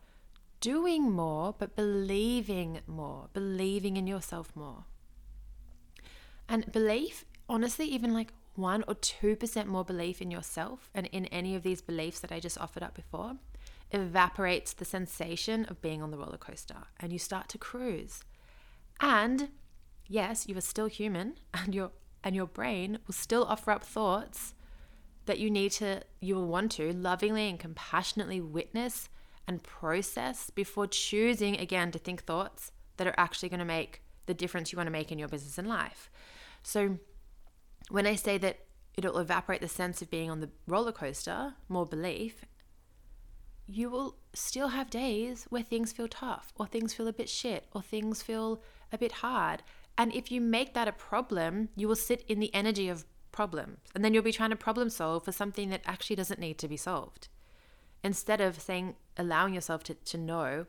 doing 0.60 1.10
more, 1.10 1.54
but 1.58 1.76
believing 1.76 2.80
more, 2.86 3.28
believing 3.32 3.96
in 3.96 4.06
yourself 4.06 4.54
more. 4.54 4.84
And 6.48 6.70
belief, 6.72 7.25
honestly, 7.48 7.86
even 7.86 8.14
like 8.14 8.32
one 8.54 8.84
or 8.88 8.94
2% 8.94 9.66
more 9.66 9.84
belief 9.84 10.22
in 10.22 10.30
yourself 10.30 10.90
and 10.94 11.06
in 11.06 11.26
any 11.26 11.54
of 11.54 11.62
these 11.62 11.82
beliefs 11.82 12.20
that 12.20 12.32
I 12.32 12.40
just 12.40 12.58
offered 12.58 12.82
up 12.82 12.94
before 12.94 13.34
evaporates 13.92 14.72
the 14.72 14.84
sensation 14.84 15.64
of 15.66 15.80
being 15.80 16.02
on 16.02 16.10
the 16.10 16.18
roller 16.18 16.38
coaster 16.38 16.84
and 16.98 17.12
you 17.12 17.18
start 17.18 17.48
to 17.50 17.58
cruise. 17.58 18.25
And 19.00 19.48
yes, 20.06 20.48
you 20.48 20.56
are 20.56 20.62
still 20.62 20.86
human 20.86 21.34
and 21.54 21.74
your 21.74 21.90
and 22.24 22.34
your 22.34 22.46
brain 22.46 22.98
will 23.06 23.14
still 23.14 23.44
offer 23.44 23.70
up 23.70 23.84
thoughts 23.84 24.54
that 25.26 25.38
you 25.38 25.50
need 25.50 25.70
to 25.72 26.02
you 26.20 26.34
will 26.34 26.46
want 26.46 26.72
to 26.72 26.92
lovingly 26.92 27.48
and 27.48 27.58
compassionately 27.58 28.40
witness 28.40 29.08
and 29.46 29.62
process 29.62 30.50
before 30.50 30.86
choosing 30.86 31.56
again 31.58 31.92
to 31.92 31.98
think 31.98 32.24
thoughts 32.24 32.72
that 32.96 33.06
are 33.06 33.14
actually 33.16 33.48
going 33.48 33.60
to 33.60 33.64
make 33.64 34.02
the 34.26 34.34
difference 34.34 34.72
you 34.72 34.76
want 34.76 34.88
to 34.88 34.92
make 34.92 35.12
in 35.12 35.18
your 35.18 35.28
business 35.28 35.58
and 35.58 35.68
life. 35.68 36.10
So 36.62 36.98
when 37.90 38.06
I 38.06 38.16
say 38.16 38.38
that 38.38 38.58
it'll 38.96 39.18
evaporate 39.18 39.60
the 39.60 39.68
sense 39.68 40.02
of 40.02 40.10
being 40.10 40.30
on 40.30 40.40
the 40.40 40.50
roller 40.66 40.92
coaster, 40.92 41.54
more 41.68 41.86
belief, 41.86 42.44
you 43.66 43.90
will 43.90 44.16
still 44.32 44.68
have 44.68 44.90
days 44.90 45.46
where 45.50 45.62
things 45.62 45.92
feel 45.92 46.08
tough 46.08 46.52
or 46.56 46.66
things 46.66 46.94
feel 46.94 47.08
a 47.08 47.12
bit 47.12 47.28
shit 47.28 47.66
or 47.72 47.82
things 47.82 48.22
feel 48.22 48.62
a 48.93 48.99
bit 48.99 49.12
hard. 49.12 49.62
And 49.99 50.14
if 50.14 50.31
you 50.31 50.40
make 50.40 50.75
that 50.75 50.88
a 50.88 50.93
problem, 50.93 51.71
you 51.75 51.88
will 51.88 51.97
sit 51.97 52.25
in 52.28 52.40
the 52.40 52.55
energy 52.55 52.88
of 52.88 53.05
problems. 53.33 53.78
And 53.95 54.05
then 54.05 54.14
you'll 54.14 54.23
be 54.23 54.33
trying 54.33 54.50
to 54.50 54.57
problem 54.57 54.90
solve 54.90 55.25
for 55.25 55.33
something 55.33 55.71
that 55.71 55.83
actually 55.85 56.16
doesn't 56.16 56.40
need 56.40 56.59
to 56.59 56.69
be 56.69 56.76
solved. 56.76 57.28
Instead 58.02 58.40
of 58.40 58.61
saying, 58.61 58.97
allowing 59.16 59.55
yourself 59.55 59.83
to, 59.85 59.95
to 59.95 60.19
know, 60.19 60.66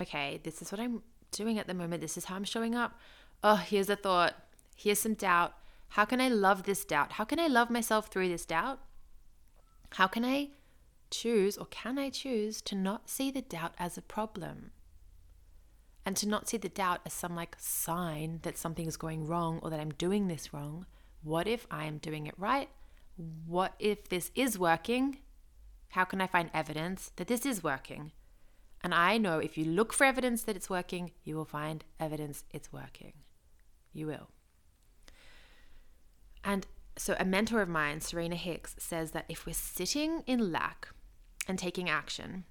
okay, 0.00 0.40
this 0.42 0.62
is 0.62 0.72
what 0.72 0.80
I'm 0.80 1.02
doing 1.30 1.58
at 1.58 1.66
the 1.66 1.74
moment. 1.74 2.00
This 2.00 2.16
is 2.16 2.26
how 2.26 2.36
I'm 2.36 2.44
showing 2.44 2.74
up. 2.74 2.98
Oh, 3.42 3.56
here's 3.56 3.90
a 3.90 3.96
thought. 3.96 4.34
Here's 4.76 5.00
some 5.00 5.14
doubt. 5.14 5.54
How 5.90 6.04
can 6.04 6.20
I 6.20 6.28
love 6.28 6.62
this 6.62 6.84
doubt? 6.84 7.12
How 7.12 7.24
can 7.24 7.38
I 7.38 7.46
love 7.46 7.70
myself 7.70 8.08
through 8.08 8.28
this 8.28 8.46
doubt? 8.46 8.80
How 9.90 10.06
can 10.06 10.24
I 10.24 10.48
choose, 11.10 11.58
or 11.58 11.66
can 11.66 11.98
I 11.98 12.08
choose, 12.08 12.62
to 12.62 12.74
not 12.74 13.10
see 13.10 13.30
the 13.30 13.42
doubt 13.42 13.74
as 13.78 13.98
a 13.98 14.02
problem? 14.02 14.70
And 16.04 16.16
to 16.16 16.28
not 16.28 16.48
see 16.48 16.56
the 16.56 16.68
doubt 16.68 17.00
as 17.06 17.12
some 17.12 17.36
like 17.36 17.56
sign 17.58 18.40
that 18.42 18.58
something 18.58 18.86
is 18.86 18.96
going 18.96 19.26
wrong 19.26 19.60
or 19.62 19.70
that 19.70 19.80
I'm 19.80 19.92
doing 19.92 20.28
this 20.28 20.52
wrong. 20.52 20.86
What 21.22 21.46
if 21.46 21.66
I 21.70 21.84
am 21.84 21.98
doing 21.98 22.26
it 22.26 22.34
right? 22.36 22.68
What 23.46 23.74
if 23.78 24.08
this 24.08 24.30
is 24.34 24.58
working? 24.58 25.18
How 25.90 26.04
can 26.04 26.20
I 26.20 26.26
find 26.26 26.50
evidence 26.52 27.12
that 27.16 27.28
this 27.28 27.46
is 27.46 27.62
working? 27.62 28.12
And 28.82 28.94
I 28.94 29.16
know 29.18 29.38
if 29.38 29.56
you 29.56 29.64
look 29.64 29.92
for 29.92 30.04
evidence 30.04 30.42
that 30.42 30.56
it's 30.56 30.70
working, 30.70 31.12
you 31.22 31.36
will 31.36 31.44
find 31.44 31.84
evidence 32.00 32.44
it's 32.50 32.72
working. 32.72 33.12
You 33.92 34.06
will. 34.08 34.28
And 36.42 36.66
so, 36.96 37.14
a 37.18 37.24
mentor 37.24 37.62
of 37.62 37.68
mine, 37.68 38.00
Serena 38.00 38.34
Hicks, 38.34 38.74
says 38.78 39.12
that 39.12 39.26
if 39.28 39.46
we're 39.46 39.52
sitting 39.52 40.22
in 40.26 40.50
lack 40.50 40.88
and 41.46 41.58
taking 41.58 41.88
action, 41.88 42.44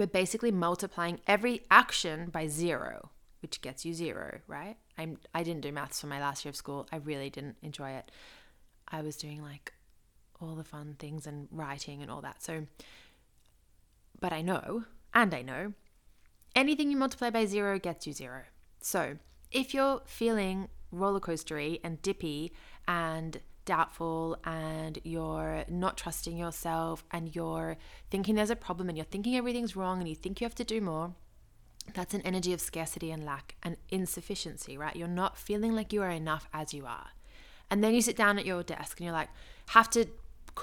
we're 0.00 0.06
basically 0.06 0.50
multiplying 0.50 1.20
every 1.26 1.60
action 1.70 2.30
by 2.30 2.46
zero, 2.46 3.10
which 3.42 3.60
gets 3.60 3.84
you 3.84 3.92
zero, 3.92 4.40
right? 4.46 4.78
I'm, 4.96 5.18
I 5.34 5.42
didn't 5.42 5.60
do 5.60 5.70
maths 5.72 6.00
for 6.00 6.06
my 6.06 6.18
last 6.18 6.42
year 6.42 6.48
of 6.48 6.56
school. 6.56 6.88
I 6.90 6.96
really 6.96 7.28
didn't 7.28 7.56
enjoy 7.60 7.90
it. 7.90 8.10
I 8.88 9.02
was 9.02 9.16
doing 9.16 9.42
like 9.42 9.74
all 10.40 10.54
the 10.54 10.64
fun 10.64 10.96
things 10.98 11.26
and 11.26 11.48
writing 11.50 12.00
and 12.00 12.10
all 12.10 12.22
that. 12.22 12.42
So, 12.42 12.66
but 14.18 14.32
I 14.32 14.40
know, 14.40 14.84
and 15.12 15.34
I 15.34 15.42
know, 15.42 15.74
anything 16.56 16.90
you 16.90 16.96
multiply 16.96 17.28
by 17.28 17.44
zero 17.44 17.78
gets 17.78 18.06
you 18.06 18.14
zero. 18.14 18.44
So, 18.80 19.18
if 19.50 19.74
you're 19.74 20.00
feeling 20.06 20.68
roller 20.90 21.20
coastery 21.20 21.78
and 21.84 22.00
dippy 22.00 22.54
and 22.88 23.38
doubtful 23.70 24.36
and 24.42 24.98
you're 25.04 25.64
not 25.68 25.96
trusting 25.96 26.36
yourself 26.36 27.04
and 27.12 27.36
you're 27.36 27.76
thinking 28.10 28.34
there's 28.34 28.50
a 28.50 28.56
problem 28.56 28.88
and 28.88 28.98
you're 28.98 29.04
thinking 29.04 29.36
everything's 29.36 29.76
wrong 29.76 30.00
and 30.00 30.08
you 30.08 30.16
think 30.16 30.40
you 30.40 30.44
have 30.44 30.56
to 30.56 30.64
do 30.64 30.80
more, 30.80 31.14
that's 31.94 32.12
an 32.12 32.20
energy 32.22 32.52
of 32.52 32.60
scarcity 32.60 33.12
and 33.12 33.24
lack 33.24 33.54
and 33.62 33.76
insufficiency, 33.88 34.76
right? 34.76 34.96
You're 34.96 35.06
not 35.06 35.38
feeling 35.38 35.72
like 35.72 35.92
you 35.92 36.02
are 36.02 36.10
enough 36.10 36.48
as 36.52 36.74
you 36.74 36.84
are. 36.84 37.10
And 37.70 37.84
then 37.84 37.94
you 37.94 38.02
sit 38.02 38.16
down 38.16 38.40
at 38.40 38.44
your 38.44 38.64
desk 38.64 38.98
and 38.98 39.04
you're 39.04 39.14
like, 39.14 39.28
have 39.68 39.88
to 39.90 40.06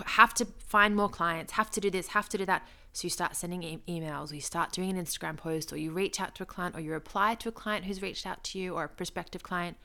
have 0.06 0.34
to 0.34 0.46
find 0.60 0.94
more 0.94 1.08
clients, 1.08 1.54
have 1.54 1.72
to 1.72 1.80
do 1.80 1.90
this, 1.90 2.08
have 2.10 2.28
to 2.30 2.38
do 2.38 2.46
that. 2.46 2.68
So 2.92 3.06
you 3.06 3.10
start 3.10 3.38
sending 3.38 3.64
e- 3.64 3.80
emails, 3.88 4.32
or 4.32 4.36
you 4.36 4.42
start 4.42 4.74
doing 4.74 4.90
an 4.90 5.04
Instagram 5.04 5.38
post, 5.38 5.72
or 5.72 5.78
you 5.78 5.92
reach 5.92 6.20
out 6.20 6.36
to 6.36 6.44
a 6.44 6.46
client, 6.46 6.76
or 6.76 6.82
you 6.82 6.92
reply 6.92 7.36
to 7.36 7.48
a 7.48 7.54
client 7.54 7.86
who's 7.86 8.02
reached 8.02 8.28
out 8.28 8.44
to 8.44 8.60
you, 8.60 8.76
or 8.76 8.84
a 8.84 8.90
prospective 8.90 9.44
client, 9.44 9.78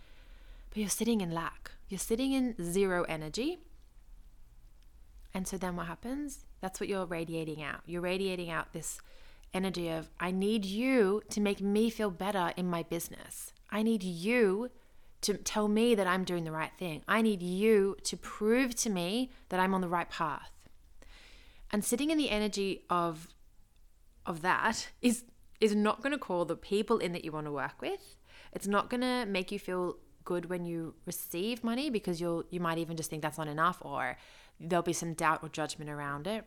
but 0.71 0.79
you're 0.79 0.88
sitting 0.88 1.21
in 1.21 1.31
lack. 1.31 1.71
You're 1.92 1.99
sitting 1.99 2.32
in 2.32 2.54
zero 2.58 3.02
energy. 3.02 3.58
And 5.34 5.46
so 5.46 5.58
then 5.58 5.76
what 5.76 5.88
happens? 5.88 6.46
That's 6.62 6.80
what 6.80 6.88
you're 6.88 7.04
radiating 7.04 7.62
out. 7.62 7.80
You're 7.84 8.00
radiating 8.00 8.49
out 8.49 8.72
this 8.72 8.99
energy 9.52 9.90
of, 9.90 10.08
I 10.18 10.30
need 10.30 10.64
you 10.64 11.20
to 11.28 11.38
make 11.38 11.61
me 11.61 11.90
feel 11.90 12.11
better 12.11 12.54
in 12.56 12.66
my 12.70 12.82
business. 12.82 13.52
I 13.70 13.82
need 13.82 14.02
you 14.02 14.70
to 15.20 15.34
tell 15.34 15.68
me 15.68 15.94
that 15.94 16.06
I'm 16.06 16.25
doing 16.25 16.44
the 16.44 16.50
right 16.50 16.72
thing. 16.78 17.02
I 17.06 17.20
need 17.20 17.42
you 17.42 17.99
to 18.04 18.16
prove 18.16 18.75
to 18.76 18.88
me 18.88 19.30
that 19.50 19.61
I'm 19.61 19.75
on 19.75 19.82
the 19.82 19.87
right 19.88 20.08
path. 20.08 20.50
And 21.70 21.84
sitting 21.84 22.08
in 22.08 22.16
the 22.16 22.30
energy 22.30 22.87
of 22.88 23.28
of 24.25 24.40
that 24.40 24.88
is 25.02 25.25
is 25.61 25.75
not 25.75 26.00
going 26.00 26.12
to 26.12 26.18
call 26.18 26.46
the 26.46 26.56
people 26.56 26.96
in 26.96 27.12
that 27.12 27.22
you 27.22 27.32
want 27.32 27.49
to 27.49 27.52
work 27.52 27.82
with. 27.82 28.16
It's 28.54 28.66
not 28.66 28.88
going 28.88 29.02
to 29.02 29.26
make 29.26 29.52
you 29.52 29.58
feel 29.58 29.99
good 30.25 30.49
when 30.49 30.64
you 30.64 30.95
receive 31.07 31.64
money 31.64 31.91
because 31.91 32.21
you'll 32.21 32.45
you 32.50 32.61
might 32.61 32.79
even 32.79 32.97
just 32.97 33.11
think 33.11 33.23
that's 33.23 33.38
not 33.38 33.49
enough 33.49 33.79
or 33.83 34.17
there'll 34.61 34.83
be 34.83 34.93
some 34.93 35.14
doubt 35.14 35.41
or 35.43 35.49
judgment 35.49 35.91
around 35.91 36.26
it. 36.26 36.45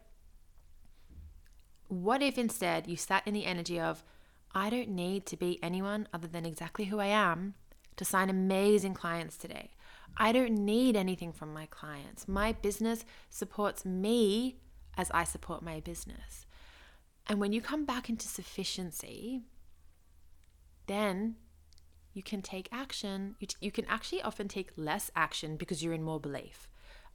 What 1.87 2.21
if 2.21 2.37
instead 2.37 2.87
you 2.87 2.95
sat 2.95 3.27
in 3.27 3.33
the 3.33 3.45
energy 3.45 3.79
of 3.79 4.03
I 4.53 4.69
don't 4.69 4.89
need 4.89 5.25
to 5.27 5.37
be 5.37 5.59
anyone 5.61 6.07
other 6.13 6.27
than 6.27 6.45
exactly 6.45 6.85
who 6.85 6.99
I 6.99 7.07
am 7.07 7.55
to 7.97 8.05
sign 8.05 8.29
amazing 8.29 8.93
clients 8.93 9.37
today. 9.37 9.71
I 10.17 10.31
don't 10.31 10.53
need 10.53 10.95
anything 10.95 11.33
from 11.33 11.53
my 11.53 11.65
clients. 11.65 12.27
My 12.27 12.53
business 12.53 13.03
supports 13.29 13.83
me 13.83 14.57
as 14.97 15.11
I 15.11 15.25
support 15.25 15.61
my 15.61 15.81
business. 15.81 16.45
And 17.27 17.39
when 17.39 17.51
you 17.51 17.61
come 17.61 17.85
back 17.85 18.09
into 18.09 18.27
sufficiency, 18.27 19.41
then 20.87 21.35
you 22.15 22.23
can 22.23 22.41
take 22.41 22.69
action. 22.71 23.35
You, 23.39 23.47
t- 23.47 23.57
you 23.59 23.71
can 23.71 23.85
actually 23.85 24.21
often 24.23 24.47
take 24.47 24.71
less 24.77 25.11
action 25.15 25.57
because 25.57 25.83
you're 25.83 25.93
in 25.93 26.01
more 26.01 26.19
belief. 26.19 26.67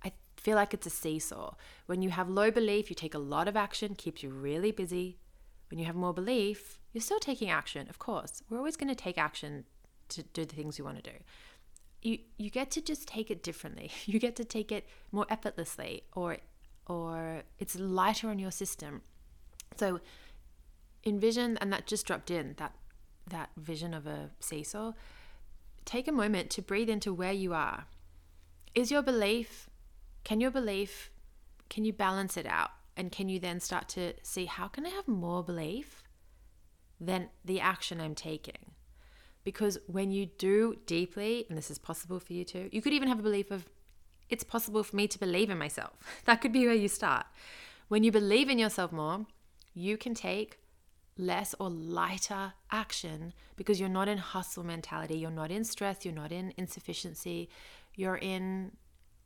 I 0.05 0.13
feel 0.37 0.57
like 0.57 0.75
it's 0.75 0.87
a 0.87 0.91
seesaw. 0.91 1.55
When 1.87 2.03
you 2.03 2.11
have 2.11 2.29
low 2.29 2.51
belief, 2.51 2.91
you 2.91 2.95
take 2.95 3.15
a 3.15 3.19
lot 3.19 3.49
of 3.49 3.57
action, 3.57 3.95
keeps 3.95 4.23
you 4.23 4.29
really 4.29 4.71
busy. 4.71 5.19
When 5.71 5.79
you 5.79 5.87
have 5.87 5.97
more 5.97 6.13
belief, 6.13 6.79
you're 6.93 7.01
still 7.01 7.19
taking 7.19 7.49
action, 7.49 7.89
of 7.89 7.99
course. 7.99 8.43
We're 8.49 8.59
always 8.59 8.77
going 8.77 8.91
to 8.91 8.95
take 8.95 9.17
action 9.17 9.65
to 10.11 10.23
do 10.23 10.45
the 10.45 10.55
things 10.55 10.79
we 10.79 10.85
want 10.85 11.03
to 11.03 11.11
do. 11.11 11.17
You 12.03 12.19
you 12.37 12.51
get 12.51 12.71
to 12.73 12.81
just 12.81 13.09
take 13.09 13.31
it 13.31 13.43
differently. 13.43 13.91
You 14.07 14.19
get 14.19 14.37
to 14.37 14.45
take 14.45 14.71
it 14.73 14.87
more 15.13 15.27
effortlessly 15.31 16.05
or 16.13 16.39
or 16.87 17.43
it's 17.59 17.79
lighter 17.79 18.29
on 18.29 18.39
your 18.39 18.51
system. 18.51 19.03
So 19.77 20.01
envision 21.07 21.57
and 21.59 21.73
that 21.73 21.87
just 21.87 22.07
dropped 22.07 22.31
in 22.31 22.55
that 22.59 22.75
that 23.31 23.51
vision 23.57 23.95
of 23.95 24.07
a 24.07 24.31
seesaw, 24.41 24.93
take 25.85 26.07
a 26.07 26.13
moment 26.13 26.51
to 26.51 26.63
breathe 26.63 26.89
into 26.89 27.13
where 27.13 27.33
you 27.33 27.55
are. 27.55 27.87
Is 28.75 28.91
your 28.91 29.03
belief, 29.03 29.69
can 30.23 30.41
your 30.41 30.51
belief, 30.51 31.11
can 31.69 31.85
you 31.85 31.93
balance 31.93 32.37
it 32.37 32.47
out? 32.47 32.71
And 32.97 33.11
can 33.11 33.29
you 33.29 33.39
then 33.39 33.61
start 33.61 33.89
to 33.91 34.13
see 34.23 34.45
how 34.45 34.69
can 34.69 34.85
I 34.85 34.91
have 34.91 35.09
more 35.09 35.43
belief 35.43 36.03
than 37.01 37.31
the 37.45 37.61
action 37.61 38.01
I'm 38.01 38.15
taking? 38.15 38.73
Because 39.43 39.79
when 39.87 40.11
you 40.11 40.27
do 40.27 40.77
deeply, 40.85 41.47
and 41.49 41.57
this 41.57 41.71
is 41.71 41.79
possible 41.79 42.21
for 42.21 42.35
you 42.35 42.45
too, 42.45 42.69
you 42.73 42.83
could 42.83 42.93
even 42.93 43.09
have 43.09 43.19
a 43.19 43.23
belief 43.23 43.51
of 43.51 43.67
it's 44.29 44.45
possible 44.45 44.85
for 44.85 44.95
me 44.95 45.09
to 45.09 45.19
believe 45.19 45.51
in 45.51 45.59
myself. 45.59 45.93
That 46.27 46.41
could 46.41 46.53
be 46.53 46.67
where 46.67 46.75
you 46.75 46.89
start. 46.89 47.27
When 47.89 48.05
you 48.05 48.13
believe 48.13 48.49
in 48.49 48.59
yourself 48.59 48.93
more, 48.93 49.27
you 49.75 49.97
can 49.97 50.15
take 50.15 50.59
less 51.21 51.55
or 51.61 51.71
lighter 51.71 52.55
action 52.71 53.33
because 53.57 53.79
you're 53.79 53.89
not 53.89 54.09
in 54.09 54.19
hustle 54.19 54.65
mentality, 54.65 55.19
you're 55.19 55.31
not 55.31 55.51
in 55.51 55.65
stress, 55.65 56.05
you're 56.05 56.15
not 56.15 56.33
in 56.33 56.53
insufficiency, 56.57 57.49
you're 57.95 58.17
in 58.17 58.73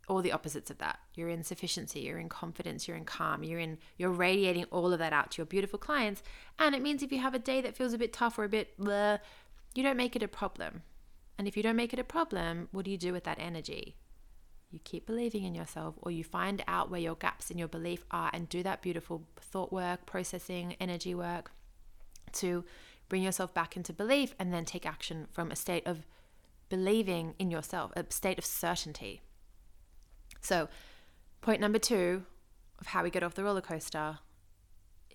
all 0.09 0.21
the 0.21 0.33
opposites 0.33 0.71
of 0.71 0.79
that. 0.79 0.99
You're 1.15 1.29
in 1.29 1.43
sufficiency, 1.43 2.01
you're 2.01 2.19
in 2.19 2.29
confidence, 2.29 2.87
you're 2.87 2.97
in 2.97 3.05
calm, 3.05 3.43
you're 3.43 3.59
in 3.59 3.79
you're 3.97 4.11
radiating 4.11 4.65
all 4.71 4.93
of 4.93 4.99
that 4.99 5.13
out 5.13 5.31
to 5.33 5.39
your 5.39 5.47
beautiful 5.47 5.79
clients. 5.79 6.23
And 6.59 6.75
it 6.75 6.83
means 6.83 7.03
if 7.03 7.13
you 7.13 7.21
have 7.21 7.35
a 7.35 7.39
day 7.39 7.61
that 7.61 7.77
feels 7.77 7.93
a 7.93 7.99
bit 7.99 8.13
tough 8.13 8.39
or 8.39 8.45
a 8.45 8.49
bit 8.49 8.79
bleh, 8.79 9.19
you 9.75 9.83
don't 9.83 9.97
make 9.97 10.17
it 10.17 10.23
a 10.23 10.29
problem. 10.29 10.83
And 11.39 11.49
if 11.49 11.57
you 11.57 11.63
don't 11.63 11.77
make 11.77 11.93
it 11.93 11.99
a 11.99 12.05
problem, 12.05 12.69
what 12.71 12.85
do 12.85 12.91
you 12.91 12.99
do 12.99 13.13
with 13.13 13.25
that 13.25 13.39
energy? 13.41 13.97
You 14.71 14.81
keep 14.83 15.07
believing 15.07 15.45
in 15.45 15.55
yourself, 15.55 15.95
or 16.03 16.11
you 16.11 16.25
find 16.25 16.63
out 16.67 16.91
where 16.91 17.01
your 17.01 17.15
gaps 17.15 17.51
in 17.51 17.59
your 17.59 17.69
belief 17.69 18.05
are 18.11 18.31
and 18.33 18.49
do 18.49 18.63
that 18.65 18.83
beautiful 18.83 19.25
thought 19.41 19.73
work, 19.73 20.05
processing, 20.05 20.77
energy 20.81 21.15
work 21.15 21.53
to 22.35 22.65
bring 23.09 23.23
yourself 23.23 23.53
back 23.55 23.77
into 23.77 23.93
belief 23.93 24.35
and 24.39 24.53
then 24.53 24.65
take 24.65 24.87
action 24.87 25.27
from 25.31 25.51
a 25.51 25.57
state 25.57 25.87
of 25.87 26.07
believing 26.69 27.35
in 27.39 27.51
yourself, 27.51 27.93
a 27.97 28.05
state 28.11 28.39
of 28.39 28.45
certainty. 28.45 29.21
So, 30.41 30.69
point 31.41 31.61
number 31.61 31.79
two 31.79 32.25
of 32.81 32.89
how 32.89 33.03
we 33.03 33.11
get 33.11 33.23
off 33.23 33.35
the 33.35 33.45
roller 33.45 33.61
coaster 33.61 34.19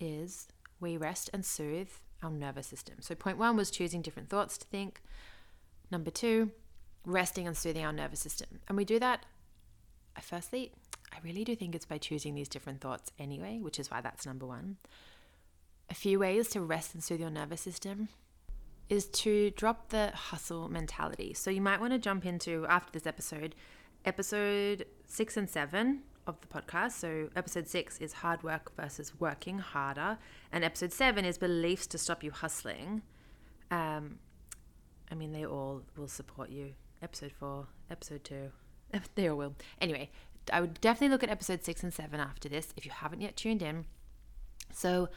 is 0.00 0.48
we 0.80 0.96
rest 0.96 1.30
and 1.32 1.44
soothe 1.44 1.90
our 2.22 2.30
nervous 2.30 2.66
system. 2.66 2.96
So, 3.00 3.14
point 3.14 3.38
one 3.38 3.56
was 3.56 3.70
choosing 3.70 4.02
different 4.02 4.28
thoughts 4.28 4.56
to 4.58 4.66
think. 4.66 5.00
Number 5.90 6.10
two, 6.10 6.52
resting 7.04 7.46
and 7.46 7.56
soothing 7.56 7.84
our 7.84 7.92
nervous 7.92 8.20
system. 8.20 8.60
And 8.68 8.76
we 8.76 8.84
do 8.84 8.98
that, 9.00 9.26
firstly, 10.20 10.72
I 11.12 11.18
really 11.24 11.44
do 11.44 11.56
think 11.56 11.74
it's 11.74 11.86
by 11.86 11.98
choosing 11.98 12.34
these 12.34 12.48
different 12.48 12.80
thoughts 12.80 13.10
anyway, 13.18 13.58
which 13.60 13.78
is 13.78 13.90
why 13.90 14.00
that's 14.00 14.26
number 14.26 14.46
one. 14.46 14.76
A 15.90 15.94
few 15.94 16.20
ways 16.20 16.48
to 16.50 16.60
rest 16.60 16.94
and 16.94 17.02
soothe 17.02 17.20
your 17.20 17.30
nervous 17.30 17.60
system 17.60 18.08
is 18.88 19.06
to 19.06 19.50
drop 19.50 19.88
the 19.88 20.12
hustle 20.14 20.68
mentality. 20.68 21.34
So 21.34 21.50
you 21.50 21.60
might 21.60 21.80
want 21.80 21.92
to 21.92 21.98
jump 21.98 22.24
into 22.24 22.64
after 22.68 22.92
this 22.92 23.06
episode, 23.06 23.56
episode 24.04 24.86
six 25.06 25.36
and 25.36 25.50
seven 25.50 26.02
of 26.28 26.40
the 26.40 26.46
podcast. 26.46 26.92
So 26.92 27.28
episode 27.34 27.66
six 27.66 27.98
is 27.98 28.12
hard 28.14 28.44
work 28.44 28.74
versus 28.76 29.18
working 29.18 29.58
harder, 29.58 30.18
and 30.52 30.62
episode 30.62 30.92
seven 30.92 31.24
is 31.24 31.38
beliefs 31.38 31.88
to 31.88 31.98
stop 31.98 32.22
you 32.22 32.30
hustling. 32.30 33.02
Um, 33.72 34.20
I 35.10 35.16
mean, 35.16 35.32
they 35.32 35.44
all 35.44 35.82
will 35.96 36.08
support 36.08 36.50
you. 36.50 36.74
Episode 37.02 37.32
four, 37.32 37.66
episode 37.90 38.22
two, 38.22 38.52
they 39.16 39.28
all 39.28 39.36
will. 39.36 39.56
Anyway, 39.80 40.10
I 40.52 40.60
would 40.60 40.80
definitely 40.80 41.08
look 41.08 41.24
at 41.24 41.30
episode 41.30 41.64
six 41.64 41.82
and 41.82 41.92
seven 41.92 42.20
after 42.20 42.48
this 42.48 42.72
if 42.76 42.84
you 42.84 42.92
haven't 42.92 43.22
yet 43.22 43.36
tuned 43.36 43.62
in. 43.62 43.86
So 44.72 45.08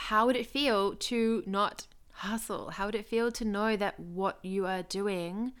how 0.00 0.24
would 0.26 0.36
it 0.36 0.46
feel 0.46 0.94
to 0.94 1.42
not 1.46 1.86
hustle? 2.12 2.70
How 2.70 2.86
would 2.86 2.94
it 2.94 3.06
feel 3.06 3.30
to 3.32 3.44
know 3.44 3.76
that 3.76 4.00
what 4.00 4.38
you 4.42 4.66
are 4.66 4.82
doing 4.82 5.52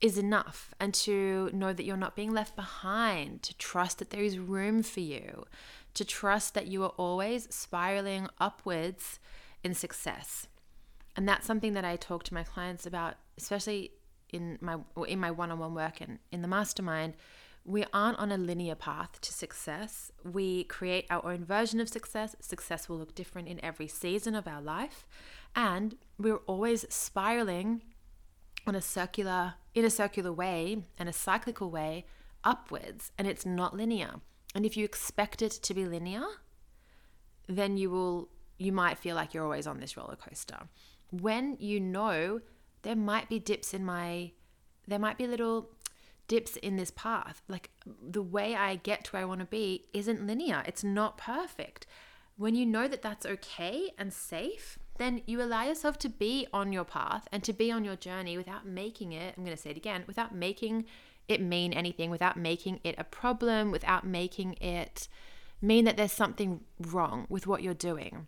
is 0.00 0.18
enough 0.18 0.74
and 0.80 0.92
to 0.94 1.48
know 1.52 1.72
that 1.72 1.84
you're 1.84 1.96
not 1.96 2.16
being 2.16 2.32
left 2.32 2.56
behind, 2.56 3.42
to 3.44 3.56
trust 3.56 3.98
that 3.98 4.10
there 4.10 4.22
is 4.22 4.36
room 4.36 4.82
for 4.82 5.00
you, 5.00 5.44
to 5.94 6.04
trust 6.04 6.54
that 6.54 6.66
you 6.66 6.82
are 6.82 6.94
always 6.96 7.46
spiraling 7.54 8.28
upwards 8.40 9.20
in 9.62 9.74
success? 9.74 10.48
And 11.16 11.28
that's 11.28 11.46
something 11.46 11.74
that 11.74 11.84
I 11.84 11.94
talk 11.96 12.24
to 12.24 12.34
my 12.34 12.42
clients 12.42 12.84
about, 12.84 13.14
especially 13.36 13.92
in 14.30 14.58
my 14.60 14.78
in 15.06 15.20
my 15.20 15.30
one-on-one 15.30 15.74
work 15.74 16.00
and 16.00 16.18
in 16.32 16.42
the 16.42 16.48
mastermind. 16.48 17.14
We 17.68 17.84
aren't 17.92 18.18
on 18.18 18.32
a 18.32 18.38
linear 18.38 18.74
path 18.74 19.20
to 19.20 19.30
success. 19.30 20.10
We 20.24 20.64
create 20.64 21.04
our 21.10 21.22
own 21.30 21.44
version 21.44 21.80
of 21.80 21.88
success. 21.90 22.34
Success 22.40 22.88
will 22.88 22.96
look 22.96 23.14
different 23.14 23.46
in 23.46 23.62
every 23.62 23.88
season 23.88 24.34
of 24.34 24.48
our 24.48 24.62
life, 24.62 25.06
and 25.54 25.94
we're 26.18 26.40
always 26.46 26.86
spiraling 26.88 27.82
on 28.66 28.74
a 28.74 28.80
circular 28.80 29.54
in 29.74 29.84
a 29.84 29.90
circular 29.90 30.32
way 30.32 30.82
and 30.98 31.10
a 31.10 31.12
cyclical 31.12 31.70
way 31.70 32.06
upwards 32.42 33.12
and 33.18 33.28
it's 33.28 33.44
not 33.44 33.76
linear. 33.76 34.14
And 34.54 34.64
if 34.64 34.74
you 34.74 34.86
expect 34.86 35.42
it 35.42 35.52
to 35.52 35.74
be 35.74 35.84
linear, 35.84 36.24
then 37.46 37.76
you 37.76 37.90
will 37.90 38.30
you 38.56 38.72
might 38.72 38.98
feel 38.98 39.14
like 39.14 39.34
you're 39.34 39.44
always 39.44 39.66
on 39.66 39.78
this 39.78 39.94
roller 39.94 40.16
coaster. 40.16 40.68
When 41.10 41.58
you 41.60 41.80
know 41.80 42.40
there 42.80 42.96
might 42.96 43.28
be 43.28 43.38
dips 43.38 43.74
in 43.74 43.84
my 43.84 44.32
there 44.86 44.98
might 44.98 45.18
be 45.18 45.26
little 45.26 45.68
dips 46.28 46.56
in 46.56 46.76
this 46.76 46.92
path. 46.92 47.42
Like 47.48 47.70
the 47.86 48.22
way 48.22 48.54
I 48.54 48.76
get 48.76 49.04
to 49.04 49.12
where 49.12 49.22
I 49.22 49.26
want 49.26 49.40
to 49.40 49.46
be 49.46 49.86
isn't 49.92 50.26
linear. 50.26 50.62
It's 50.66 50.84
not 50.84 51.18
perfect. 51.18 51.86
When 52.36 52.54
you 52.54 52.64
know 52.64 52.86
that 52.86 53.02
that's 53.02 53.26
okay 53.26 53.90
and 53.98 54.12
safe, 54.12 54.78
then 54.98 55.22
you 55.26 55.42
allow 55.42 55.64
yourself 55.64 55.98
to 56.00 56.08
be 56.08 56.46
on 56.52 56.72
your 56.72 56.84
path 56.84 57.26
and 57.32 57.42
to 57.42 57.52
be 57.52 57.72
on 57.72 57.84
your 57.84 57.96
journey 57.96 58.36
without 58.36 58.66
making 58.66 59.12
it, 59.12 59.34
I'm 59.36 59.44
going 59.44 59.56
to 59.56 59.60
say 59.60 59.70
it 59.70 59.76
again, 59.76 60.04
without 60.06 60.34
making 60.34 60.84
it 61.26 61.40
mean 61.40 61.72
anything, 61.72 62.10
without 62.10 62.36
making 62.36 62.80
it 62.84 62.94
a 62.96 63.04
problem, 63.04 63.70
without 63.70 64.06
making 64.06 64.54
it 64.54 65.08
mean 65.60 65.84
that 65.84 65.96
there's 65.96 66.12
something 66.12 66.60
wrong 66.78 67.26
with 67.28 67.46
what 67.46 67.62
you're 67.62 67.74
doing. 67.74 68.26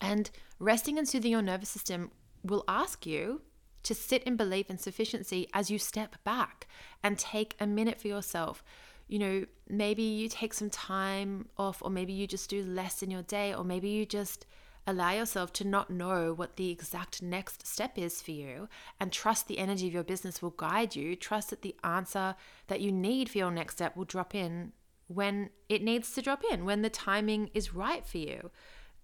And 0.00 0.30
resting 0.58 0.98
and 0.98 1.08
soothing 1.08 1.32
your 1.32 1.42
nervous 1.42 1.68
system 1.68 2.10
will 2.42 2.64
ask 2.68 3.06
you 3.06 3.42
to 3.82 3.94
sit 3.94 4.22
in 4.24 4.36
belief 4.36 4.68
and 4.68 4.80
sufficiency 4.80 5.48
as 5.52 5.70
you 5.70 5.78
step 5.78 6.16
back 6.24 6.66
and 7.02 7.18
take 7.18 7.56
a 7.58 7.66
minute 7.66 8.00
for 8.00 8.08
yourself. 8.08 8.62
You 9.08 9.18
know, 9.18 9.46
maybe 9.68 10.02
you 10.02 10.28
take 10.28 10.54
some 10.54 10.70
time 10.70 11.48
off, 11.56 11.82
or 11.82 11.90
maybe 11.90 12.12
you 12.12 12.26
just 12.26 12.50
do 12.50 12.62
less 12.62 13.02
in 13.02 13.10
your 13.10 13.22
day, 13.22 13.52
or 13.54 13.64
maybe 13.64 13.88
you 13.88 14.06
just 14.06 14.46
allow 14.86 15.12
yourself 15.12 15.52
to 15.52 15.64
not 15.64 15.90
know 15.90 16.32
what 16.32 16.56
the 16.56 16.70
exact 16.70 17.22
next 17.22 17.66
step 17.66 17.98
is 17.98 18.22
for 18.22 18.30
you 18.30 18.68
and 18.98 19.12
trust 19.12 19.46
the 19.46 19.58
energy 19.58 19.86
of 19.86 19.92
your 19.92 20.02
business 20.02 20.40
will 20.40 20.50
guide 20.50 20.96
you. 20.96 21.14
Trust 21.14 21.50
that 21.50 21.62
the 21.62 21.76
answer 21.84 22.34
that 22.68 22.80
you 22.80 22.90
need 22.90 23.28
for 23.28 23.38
your 23.38 23.50
next 23.50 23.74
step 23.74 23.96
will 23.96 24.04
drop 24.04 24.34
in 24.34 24.72
when 25.06 25.50
it 25.68 25.82
needs 25.82 26.12
to 26.12 26.22
drop 26.22 26.42
in, 26.50 26.64
when 26.64 26.82
the 26.82 26.90
timing 26.90 27.50
is 27.52 27.74
right 27.74 28.06
for 28.06 28.18
you. 28.18 28.50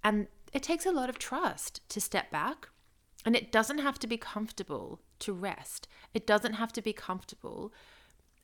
And 0.04 0.28
it 0.52 0.62
takes 0.62 0.86
a 0.86 0.92
lot 0.92 1.10
of 1.10 1.18
trust 1.18 1.80
to 1.90 2.00
step 2.00 2.30
back. 2.30 2.68
And 3.26 3.36
it 3.36 3.52
doesn't 3.52 3.78
have 3.78 3.98
to 3.98 4.06
be 4.06 4.16
comfortable 4.16 5.00
to 5.18 5.34
rest. 5.34 5.88
It 6.14 6.26
doesn't 6.26 6.54
have 6.54 6.72
to 6.72 6.80
be 6.80 6.94
comfortable 6.94 7.72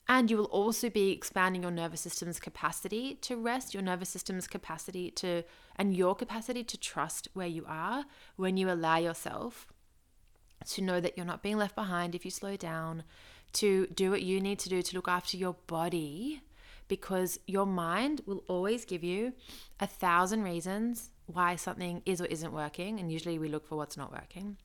and 0.09 0.31
you 0.31 0.37
will 0.37 0.47
also 0.47 0.91
be 0.91 1.11
expanding 1.11 1.63
your 1.63 1.71
nervous 1.71 2.01
system's 2.01 2.41
capacity 2.41 3.15
to 3.23 3.37
rest, 3.37 3.73
your 3.73 3.83
nervous 3.83 4.09
system's 4.09 4.47
capacity 4.47 5.11
to, 5.13 5.45
and 5.77 5.97
your 5.97 6.15
capacity 6.15 6.65
to 6.65 6.77
trust 6.77 7.29
where 7.35 7.47
you 7.47 7.65
are 7.69 8.05
when 8.37 8.57
you 8.57 8.71
allow 8.71 8.97
yourself 8.97 9.69
to 10.67 10.83
know 10.83 11.01
that 11.01 11.17
you're 11.17 11.27
not 11.27 11.43
being 11.43 11.57
left 11.57 11.75
behind 11.75 12.15
if 12.15 12.25
you 12.25 12.31
slow 12.31 12.57
down, 12.57 13.05
to 13.53 13.87
do 13.89 14.11
what 14.11 14.23
you 14.23 14.41
need 14.41 14.59
to 14.59 14.69
do 14.69 14.83
to 14.83 14.97
look 14.97 15.09
after 15.09 15.37
your 15.37 15.57
body, 15.67 16.43
because 16.89 17.39
your 17.47 17.67
mind 17.67 18.23
will 18.27 18.43
always 18.49 18.85
give 18.85 19.05
you 19.05 19.33
a 19.79 19.87
thousand 19.87 20.43
reasons 20.43 21.11
why 21.27 21.55
something 21.55 22.03
is 22.05 22.21
or 22.21 22.27
isn't 22.27 22.53
working. 22.53 22.99
And 22.99 23.11
usually 23.11 23.39
we 23.39 23.49
look 23.49 23.67
for 23.67 23.77
what's 23.77 23.97
not 23.97 24.13
working. 24.13 24.57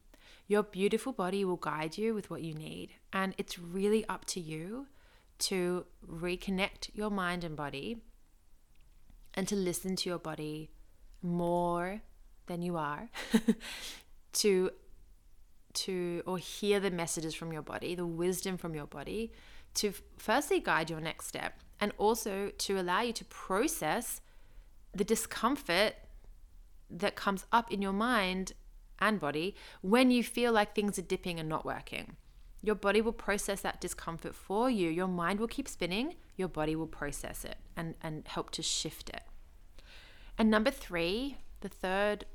Your 0.47 0.63
beautiful 0.63 1.11
body 1.11 1.43
will 1.43 1.57
guide 1.57 1.97
you 1.97 2.13
with 2.13 2.29
what 2.29 2.41
you 2.41 2.53
need. 2.53 2.91
And 3.11 3.35
it's 3.37 3.59
really 3.59 4.05
up 4.07 4.25
to 4.25 4.39
you 4.39 4.87
to 5.39 5.85
reconnect 6.07 6.89
your 6.93 7.09
mind 7.09 7.43
and 7.43 7.55
body 7.55 7.97
and 9.33 9.47
to 9.47 9.55
listen 9.55 9.95
to 9.97 10.09
your 10.09 10.17
body 10.17 10.71
more 11.21 12.01
than 12.47 12.61
you 12.61 12.77
are 12.77 13.09
to 14.33 14.71
to 15.73 16.23
or 16.25 16.37
hear 16.37 16.79
the 16.79 16.89
messages 16.89 17.35
from 17.35 17.51
your 17.51 17.61
body 17.61 17.93
the 17.93 18.05
wisdom 18.05 18.57
from 18.57 18.73
your 18.73 18.87
body 18.87 19.31
to 19.73 19.93
firstly 20.17 20.59
guide 20.59 20.89
your 20.89 21.01
next 21.01 21.27
step 21.27 21.59
and 21.79 21.91
also 21.97 22.51
to 22.57 22.79
allow 22.79 23.01
you 23.01 23.13
to 23.13 23.25
process 23.25 24.21
the 24.93 25.03
discomfort 25.03 25.93
that 26.89 27.15
comes 27.15 27.45
up 27.51 27.71
in 27.71 27.81
your 27.81 27.93
mind 27.93 28.53
and 28.99 29.19
body 29.19 29.55
when 29.81 30.11
you 30.11 30.23
feel 30.23 30.51
like 30.51 30.73
things 30.73 30.97
are 30.97 31.03
dipping 31.03 31.39
and 31.39 31.49
not 31.49 31.65
working 31.65 32.15
your 32.61 32.75
body 32.75 33.01
will 33.01 33.13
process 33.13 33.61
that 33.61 33.79
discomfort 33.79 34.35
for 34.35 34.69
you. 34.69 34.89
Your 34.89 35.07
mind 35.07 35.39
will 35.39 35.47
keep 35.47 35.67
spinning, 35.67 36.15
your 36.35 36.47
body 36.47 36.75
will 36.75 36.87
process 36.87 37.45
it 37.45 37.57
and, 37.75 37.95
and 38.01 38.27
help 38.27 38.51
to 38.51 38.61
shift 38.61 39.09
it. 39.09 39.21
And 40.37 40.49
number 40.49 40.71
three, 40.71 41.37
the 41.61 41.69
third 41.69 42.25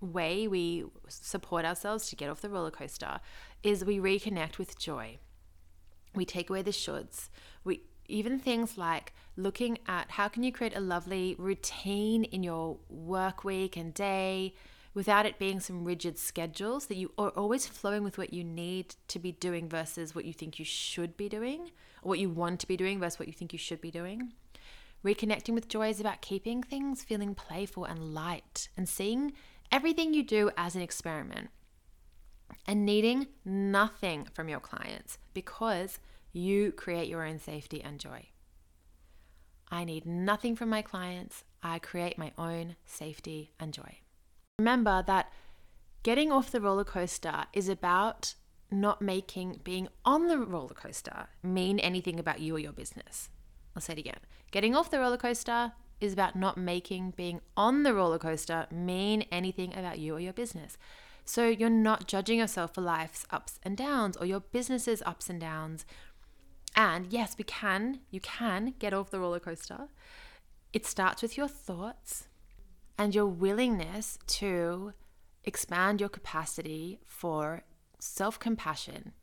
way 0.00 0.48
we 0.48 0.84
support 1.08 1.64
ourselves 1.64 2.08
to 2.08 2.16
get 2.16 2.30
off 2.30 2.40
the 2.40 2.48
roller 2.48 2.70
coaster 2.70 3.20
is 3.62 3.84
we 3.84 3.98
reconnect 3.98 4.58
with 4.58 4.78
joy. 4.78 5.18
We 6.14 6.24
take 6.24 6.50
away 6.50 6.62
the 6.62 6.70
shoulds. 6.70 7.28
We 7.64 7.82
even 8.06 8.38
things 8.38 8.76
like 8.76 9.12
looking 9.36 9.78
at 9.86 10.10
how 10.12 10.28
can 10.28 10.42
you 10.42 10.50
create 10.52 10.76
a 10.76 10.80
lovely 10.80 11.36
routine 11.38 12.24
in 12.24 12.42
your 12.42 12.78
work 12.88 13.44
week 13.44 13.76
and 13.76 13.94
day 13.94 14.54
without 14.94 15.26
it 15.26 15.38
being 15.38 15.60
some 15.60 15.84
rigid 15.84 16.18
schedules 16.18 16.86
that 16.86 16.96
you 16.96 17.12
are 17.16 17.30
always 17.30 17.66
flowing 17.66 18.02
with 18.02 18.18
what 18.18 18.32
you 18.32 18.42
need 18.42 18.96
to 19.08 19.18
be 19.18 19.32
doing 19.32 19.68
versus 19.68 20.14
what 20.14 20.24
you 20.24 20.32
think 20.32 20.58
you 20.58 20.64
should 20.64 21.16
be 21.16 21.28
doing 21.28 21.70
or 22.02 22.10
what 22.10 22.18
you 22.18 22.28
want 22.28 22.58
to 22.60 22.66
be 22.66 22.76
doing 22.76 22.98
versus 22.98 23.18
what 23.18 23.28
you 23.28 23.34
think 23.34 23.52
you 23.52 23.58
should 23.58 23.80
be 23.80 23.90
doing. 23.90 24.32
Reconnecting 25.04 25.54
with 25.54 25.68
joy 25.68 25.88
is 25.88 26.00
about 26.00 26.20
keeping 26.20 26.62
things 26.62 27.02
feeling 27.02 27.34
playful 27.34 27.84
and 27.84 28.12
light 28.12 28.68
and 28.76 28.88
seeing 28.88 29.32
everything 29.72 30.12
you 30.12 30.22
do 30.22 30.50
as 30.56 30.74
an 30.74 30.82
experiment 30.82 31.50
and 32.66 32.84
needing 32.84 33.28
nothing 33.44 34.26
from 34.34 34.48
your 34.48 34.60
clients 34.60 35.18
because 35.32 35.98
you 36.32 36.72
create 36.72 37.08
your 37.08 37.24
own 37.24 37.38
safety 37.38 37.82
and 37.82 37.98
joy. 37.98 38.26
I 39.70 39.84
need 39.84 40.04
nothing 40.04 40.56
from 40.56 40.68
my 40.68 40.82
clients. 40.82 41.44
I 41.62 41.78
create 41.78 42.18
my 42.18 42.32
own 42.36 42.76
safety 42.84 43.52
and 43.60 43.72
joy. 43.72 43.98
Remember 44.60 45.02
that 45.06 45.32
getting 46.02 46.30
off 46.30 46.50
the 46.50 46.60
roller 46.60 46.84
coaster 46.84 47.46
is 47.54 47.66
about 47.66 48.34
not 48.70 49.00
making 49.00 49.60
being 49.64 49.88
on 50.04 50.26
the 50.26 50.36
roller 50.36 50.74
coaster 50.74 51.28
mean 51.42 51.78
anything 51.78 52.20
about 52.20 52.40
you 52.40 52.56
or 52.56 52.58
your 52.58 52.72
business. 52.72 53.30
I'll 53.74 53.80
say 53.80 53.94
it 53.94 53.98
again. 53.98 54.18
Getting 54.50 54.76
off 54.76 54.90
the 54.90 55.00
roller 55.00 55.16
coaster 55.16 55.72
is 55.98 56.12
about 56.12 56.36
not 56.36 56.58
making 56.58 57.12
being 57.12 57.40
on 57.56 57.84
the 57.84 57.94
roller 57.94 58.18
coaster 58.18 58.66
mean 58.70 59.22
anything 59.32 59.74
about 59.74 59.98
you 59.98 60.14
or 60.16 60.20
your 60.20 60.34
business. 60.34 60.76
So 61.24 61.48
you're 61.48 61.70
not 61.70 62.06
judging 62.06 62.38
yourself 62.38 62.74
for 62.74 62.82
life's 62.82 63.24
ups 63.30 63.60
and 63.62 63.78
downs 63.78 64.14
or 64.18 64.26
your 64.26 64.40
business's 64.40 65.02
ups 65.06 65.30
and 65.30 65.40
downs. 65.40 65.86
And 66.76 67.10
yes, 67.10 67.34
we 67.38 67.44
can, 67.44 68.00
you 68.10 68.20
can 68.20 68.74
get 68.78 68.92
off 68.92 69.08
the 69.08 69.20
roller 69.20 69.40
coaster. 69.40 69.88
It 70.74 70.84
starts 70.84 71.22
with 71.22 71.38
your 71.38 71.48
thoughts 71.48 72.26
and 73.00 73.14
your 73.14 73.24
willingness 73.24 74.18
to 74.26 74.92
expand 75.42 76.00
your 76.00 76.10
capacity 76.10 77.00
for 77.06 77.62
self 77.98 78.38
compassion, 78.38 79.14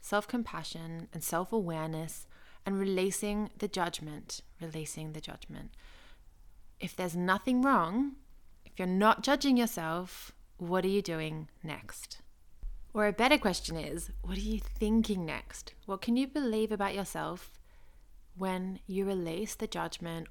self 0.00 0.26
compassion, 0.26 1.08
and 1.12 1.22
self 1.22 1.52
awareness, 1.52 2.26
and 2.64 2.78
releasing 2.78 3.50
the 3.58 3.68
judgment. 3.68 4.40
Releasing 4.58 5.12
the 5.12 5.20
judgment. 5.20 5.72
If 6.80 6.96
there's 6.96 7.14
nothing 7.14 7.60
wrong, 7.60 8.12
if 8.64 8.78
you're 8.78 8.88
not 8.88 9.22
judging 9.22 9.58
yourself, 9.58 10.32
what 10.56 10.82
are 10.86 10.88
you 10.96 11.02
doing 11.02 11.48
next? 11.62 12.22
Or 12.94 13.06
a 13.06 13.12
better 13.12 13.36
question 13.36 13.76
is, 13.76 14.12
what 14.22 14.38
are 14.38 14.48
you 14.52 14.60
thinking 14.60 15.26
next? 15.26 15.74
What 15.84 16.00
can 16.00 16.16
you 16.16 16.26
believe 16.26 16.72
about 16.72 16.94
yourself 16.94 17.52
when 18.34 18.80
you 18.86 19.04
release 19.04 19.54
the 19.54 19.66
judgment 19.66 20.28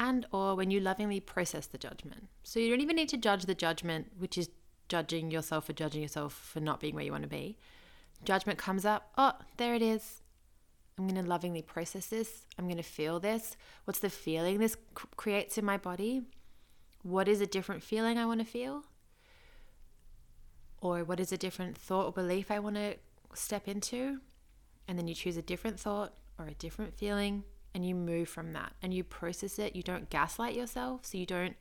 and 0.00 0.26
or 0.32 0.56
when 0.56 0.70
you 0.70 0.80
lovingly 0.80 1.20
process 1.20 1.66
the 1.66 1.78
judgment. 1.78 2.28
So 2.42 2.58
you 2.58 2.70
don't 2.70 2.80
even 2.80 2.96
need 2.96 3.10
to 3.10 3.18
judge 3.18 3.44
the 3.44 3.54
judgment, 3.54 4.08
which 4.18 4.38
is 4.38 4.48
judging 4.88 5.30
yourself 5.30 5.66
for 5.66 5.74
judging 5.74 6.00
yourself 6.00 6.32
for 6.32 6.58
not 6.58 6.80
being 6.80 6.94
where 6.94 7.04
you 7.04 7.12
want 7.12 7.22
to 7.22 7.28
be. 7.28 7.58
Judgment 8.24 8.58
comes 8.58 8.86
up, 8.86 9.12
oh, 9.18 9.34
there 9.58 9.74
it 9.74 9.82
is. 9.82 10.22
I'm 10.98 11.06
going 11.06 11.22
to 11.22 11.28
lovingly 11.28 11.62
process 11.62 12.06
this. 12.06 12.46
I'm 12.58 12.64
going 12.64 12.78
to 12.78 12.82
feel 12.82 13.20
this. 13.20 13.56
What's 13.84 14.00
the 14.00 14.10
feeling 14.10 14.58
this 14.58 14.76
creates 15.16 15.58
in 15.58 15.64
my 15.64 15.76
body? 15.76 16.22
What 17.02 17.28
is 17.28 17.40
a 17.42 17.46
different 17.46 17.82
feeling 17.82 18.18
I 18.18 18.26
want 18.26 18.40
to 18.40 18.46
feel? 18.46 18.84
Or 20.80 21.04
what 21.04 21.20
is 21.20 21.30
a 21.30 21.38
different 21.38 21.76
thought 21.76 22.06
or 22.06 22.12
belief 22.12 22.50
I 22.50 22.58
want 22.58 22.76
to 22.76 22.96
step 23.34 23.68
into? 23.68 24.20
And 24.88 24.98
then 24.98 25.08
you 25.08 25.14
choose 25.14 25.36
a 25.36 25.42
different 25.42 25.78
thought 25.78 26.14
or 26.38 26.46
a 26.46 26.54
different 26.54 26.94
feeling 26.94 27.44
and 27.74 27.86
you 27.86 27.94
move 27.94 28.28
from 28.28 28.52
that 28.52 28.72
and 28.82 28.92
you 28.92 29.04
process 29.04 29.58
it 29.58 29.76
you 29.76 29.82
don't 29.82 30.10
gaslight 30.10 30.54
yourself 30.54 31.04
so 31.04 31.16
you 31.16 31.26
don't 31.26 31.56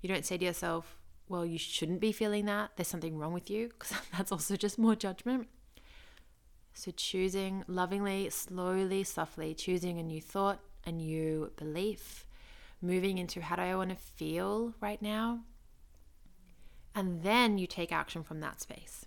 you 0.00 0.08
don't 0.08 0.26
say 0.26 0.36
to 0.36 0.44
yourself 0.44 0.96
well, 1.28 1.44
you 1.44 1.58
shouldn't 1.58 2.00
be 2.00 2.12
feeling 2.12 2.44
that. 2.46 2.72
There's 2.76 2.88
something 2.88 3.18
wrong 3.18 3.32
with 3.32 3.50
you 3.50 3.68
because 3.68 3.96
that's 4.16 4.32
also 4.32 4.56
just 4.56 4.78
more 4.78 4.94
judgment. 4.94 5.48
So, 6.74 6.90
choosing 6.90 7.64
lovingly, 7.66 8.28
slowly, 8.30 9.02
softly, 9.02 9.54
choosing 9.54 9.98
a 9.98 10.02
new 10.02 10.20
thought, 10.20 10.60
a 10.84 10.92
new 10.92 11.52
belief, 11.56 12.26
moving 12.82 13.16
into 13.16 13.40
how 13.40 13.56
do 13.56 13.62
I 13.62 13.74
want 13.74 13.90
to 13.90 13.96
feel 13.96 14.74
right 14.80 15.00
now? 15.00 15.40
And 16.94 17.22
then 17.22 17.56
you 17.56 17.66
take 17.66 17.92
action 17.92 18.22
from 18.22 18.40
that 18.40 18.60
space. 18.60 19.06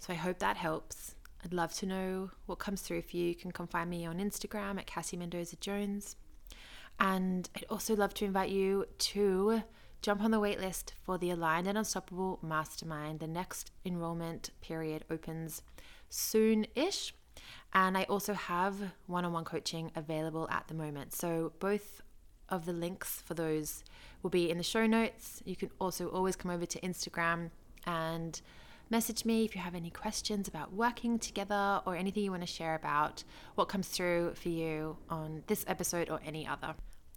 So, 0.00 0.12
I 0.12 0.16
hope 0.16 0.40
that 0.40 0.56
helps. 0.56 1.14
I'd 1.44 1.54
love 1.54 1.72
to 1.74 1.86
know 1.86 2.30
what 2.46 2.58
comes 2.58 2.82
through 2.82 3.02
for 3.02 3.16
you. 3.16 3.28
You 3.28 3.34
can 3.34 3.50
come 3.50 3.66
find 3.66 3.88
me 3.88 4.04
on 4.04 4.18
Instagram 4.18 4.78
at 4.78 4.86
Cassie 4.86 5.16
Mendoza 5.16 5.56
Jones. 5.56 6.16
And 6.98 7.48
I'd 7.56 7.64
also 7.70 7.96
love 7.96 8.12
to 8.14 8.26
invite 8.26 8.50
you 8.50 8.86
to 8.98 9.62
jump 10.02 10.22
on 10.22 10.30
the 10.30 10.40
waitlist 10.40 10.92
for 11.02 11.16
the 11.18 11.30
Aligned 11.30 11.66
and 11.66 11.78
Unstoppable 11.78 12.38
Mastermind. 12.42 13.20
The 13.20 13.26
next 13.26 13.70
enrollment 13.86 14.50
period 14.60 15.04
opens 15.10 15.62
soon 16.10 16.66
ish. 16.74 17.14
And 17.72 17.96
I 17.96 18.02
also 18.04 18.34
have 18.34 18.76
one 19.06 19.24
on 19.24 19.32
one 19.32 19.44
coaching 19.44 19.90
available 19.94 20.48
at 20.50 20.68
the 20.68 20.74
moment. 20.74 21.14
So 21.14 21.52
both 21.58 22.02
of 22.50 22.66
the 22.66 22.72
links 22.72 23.22
for 23.24 23.34
those 23.34 23.84
will 24.22 24.30
be 24.30 24.50
in 24.50 24.58
the 24.58 24.64
show 24.64 24.86
notes. 24.86 25.40
You 25.44 25.56
can 25.56 25.70
also 25.80 26.08
always 26.08 26.36
come 26.36 26.50
over 26.50 26.66
to 26.66 26.80
Instagram 26.80 27.50
and 27.86 28.40
message 28.90 29.24
me 29.24 29.44
if 29.44 29.54
you 29.54 29.60
have 29.60 29.74
any 29.74 29.90
questions 29.90 30.48
about 30.48 30.72
working 30.72 31.18
together 31.18 31.80
or 31.86 31.94
anything 31.94 32.24
you 32.24 32.30
want 32.30 32.42
to 32.42 32.46
share 32.46 32.74
about 32.74 33.22
what 33.54 33.68
comes 33.68 33.88
through 33.88 34.34
for 34.34 34.48
you 34.48 34.96
on 35.08 35.44
this 35.46 35.64
episode 35.68 36.10
or 36.10 36.20
any 36.26 36.46
other. 36.46 36.74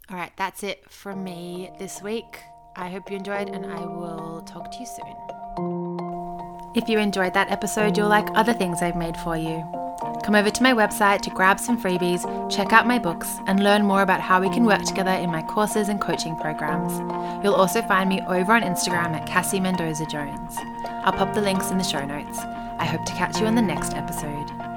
All 0.10 0.18
right, 0.18 0.32
that's 0.38 0.64
it 0.64 0.90
from 0.90 1.24
me 1.24 1.72
this 1.80 2.02
week. 2.02 2.40
I 2.76 2.90
hope 2.90 3.10
you 3.10 3.18
enjoyed, 3.18 3.50
and 3.50 3.66
I 3.66 3.80
will 3.80 4.42
talk 4.48 4.72
to 4.72 4.78
you 4.80 4.86
soon. 4.86 6.72
If 6.76 6.90
you 6.90 7.00
enjoyed 7.00 7.34
that 7.36 7.52
episode, 7.52 7.98
you'll 7.98 8.10
like 8.10 8.28
other 8.34 8.54
things 8.54 8.82
I've 8.82 8.96
made 8.96 9.18
for 9.18 9.38
you. 9.38 9.83
Come 10.24 10.36
over 10.36 10.50
to 10.50 10.64
my 10.64 10.74
website 10.74 11.22
to 11.22 11.30
grab 11.30 11.60
some 11.60 11.80
freebies, 11.80 12.24
check 12.50 12.72
out 12.72 12.88
my 12.88 12.98
books, 12.98 13.40
and 13.46 13.62
learn 13.62 13.84
more 13.84 14.02
about 14.02 14.22
how 14.22 14.40
we 14.40 14.50
can 14.50 14.64
work 14.64 14.84
together 14.84 15.12
in 15.12 15.30
my 15.30 15.42
courses 15.42 15.90
and 15.90 16.00
coaching 16.00 16.36
programs. 16.38 16.94
You'll 17.44 17.56
also 17.56 17.82
find 17.82 18.08
me 18.08 18.22
over 18.22 18.54
on 18.54 18.62
Instagram 18.62 19.14
at 19.14 19.28
Cassie 19.28 19.60
Mendoza 19.60 20.06
Jones. 20.06 20.58
I'll 21.04 21.12
pop 21.12 21.34
the 21.34 21.42
links 21.42 21.72
in 21.72 21.78
the 21.78 21.84
show 21.84 22.06
notes. 22.06 22.40
I 22.40 22.86
hope 22.86 23.06
to 23.06 23.14
catch 23.14 23.40
you 23.40 23.48
on 23.48 23.56
the 23.56 23.62
next 23.62 23.94
episode. 23.96 24.73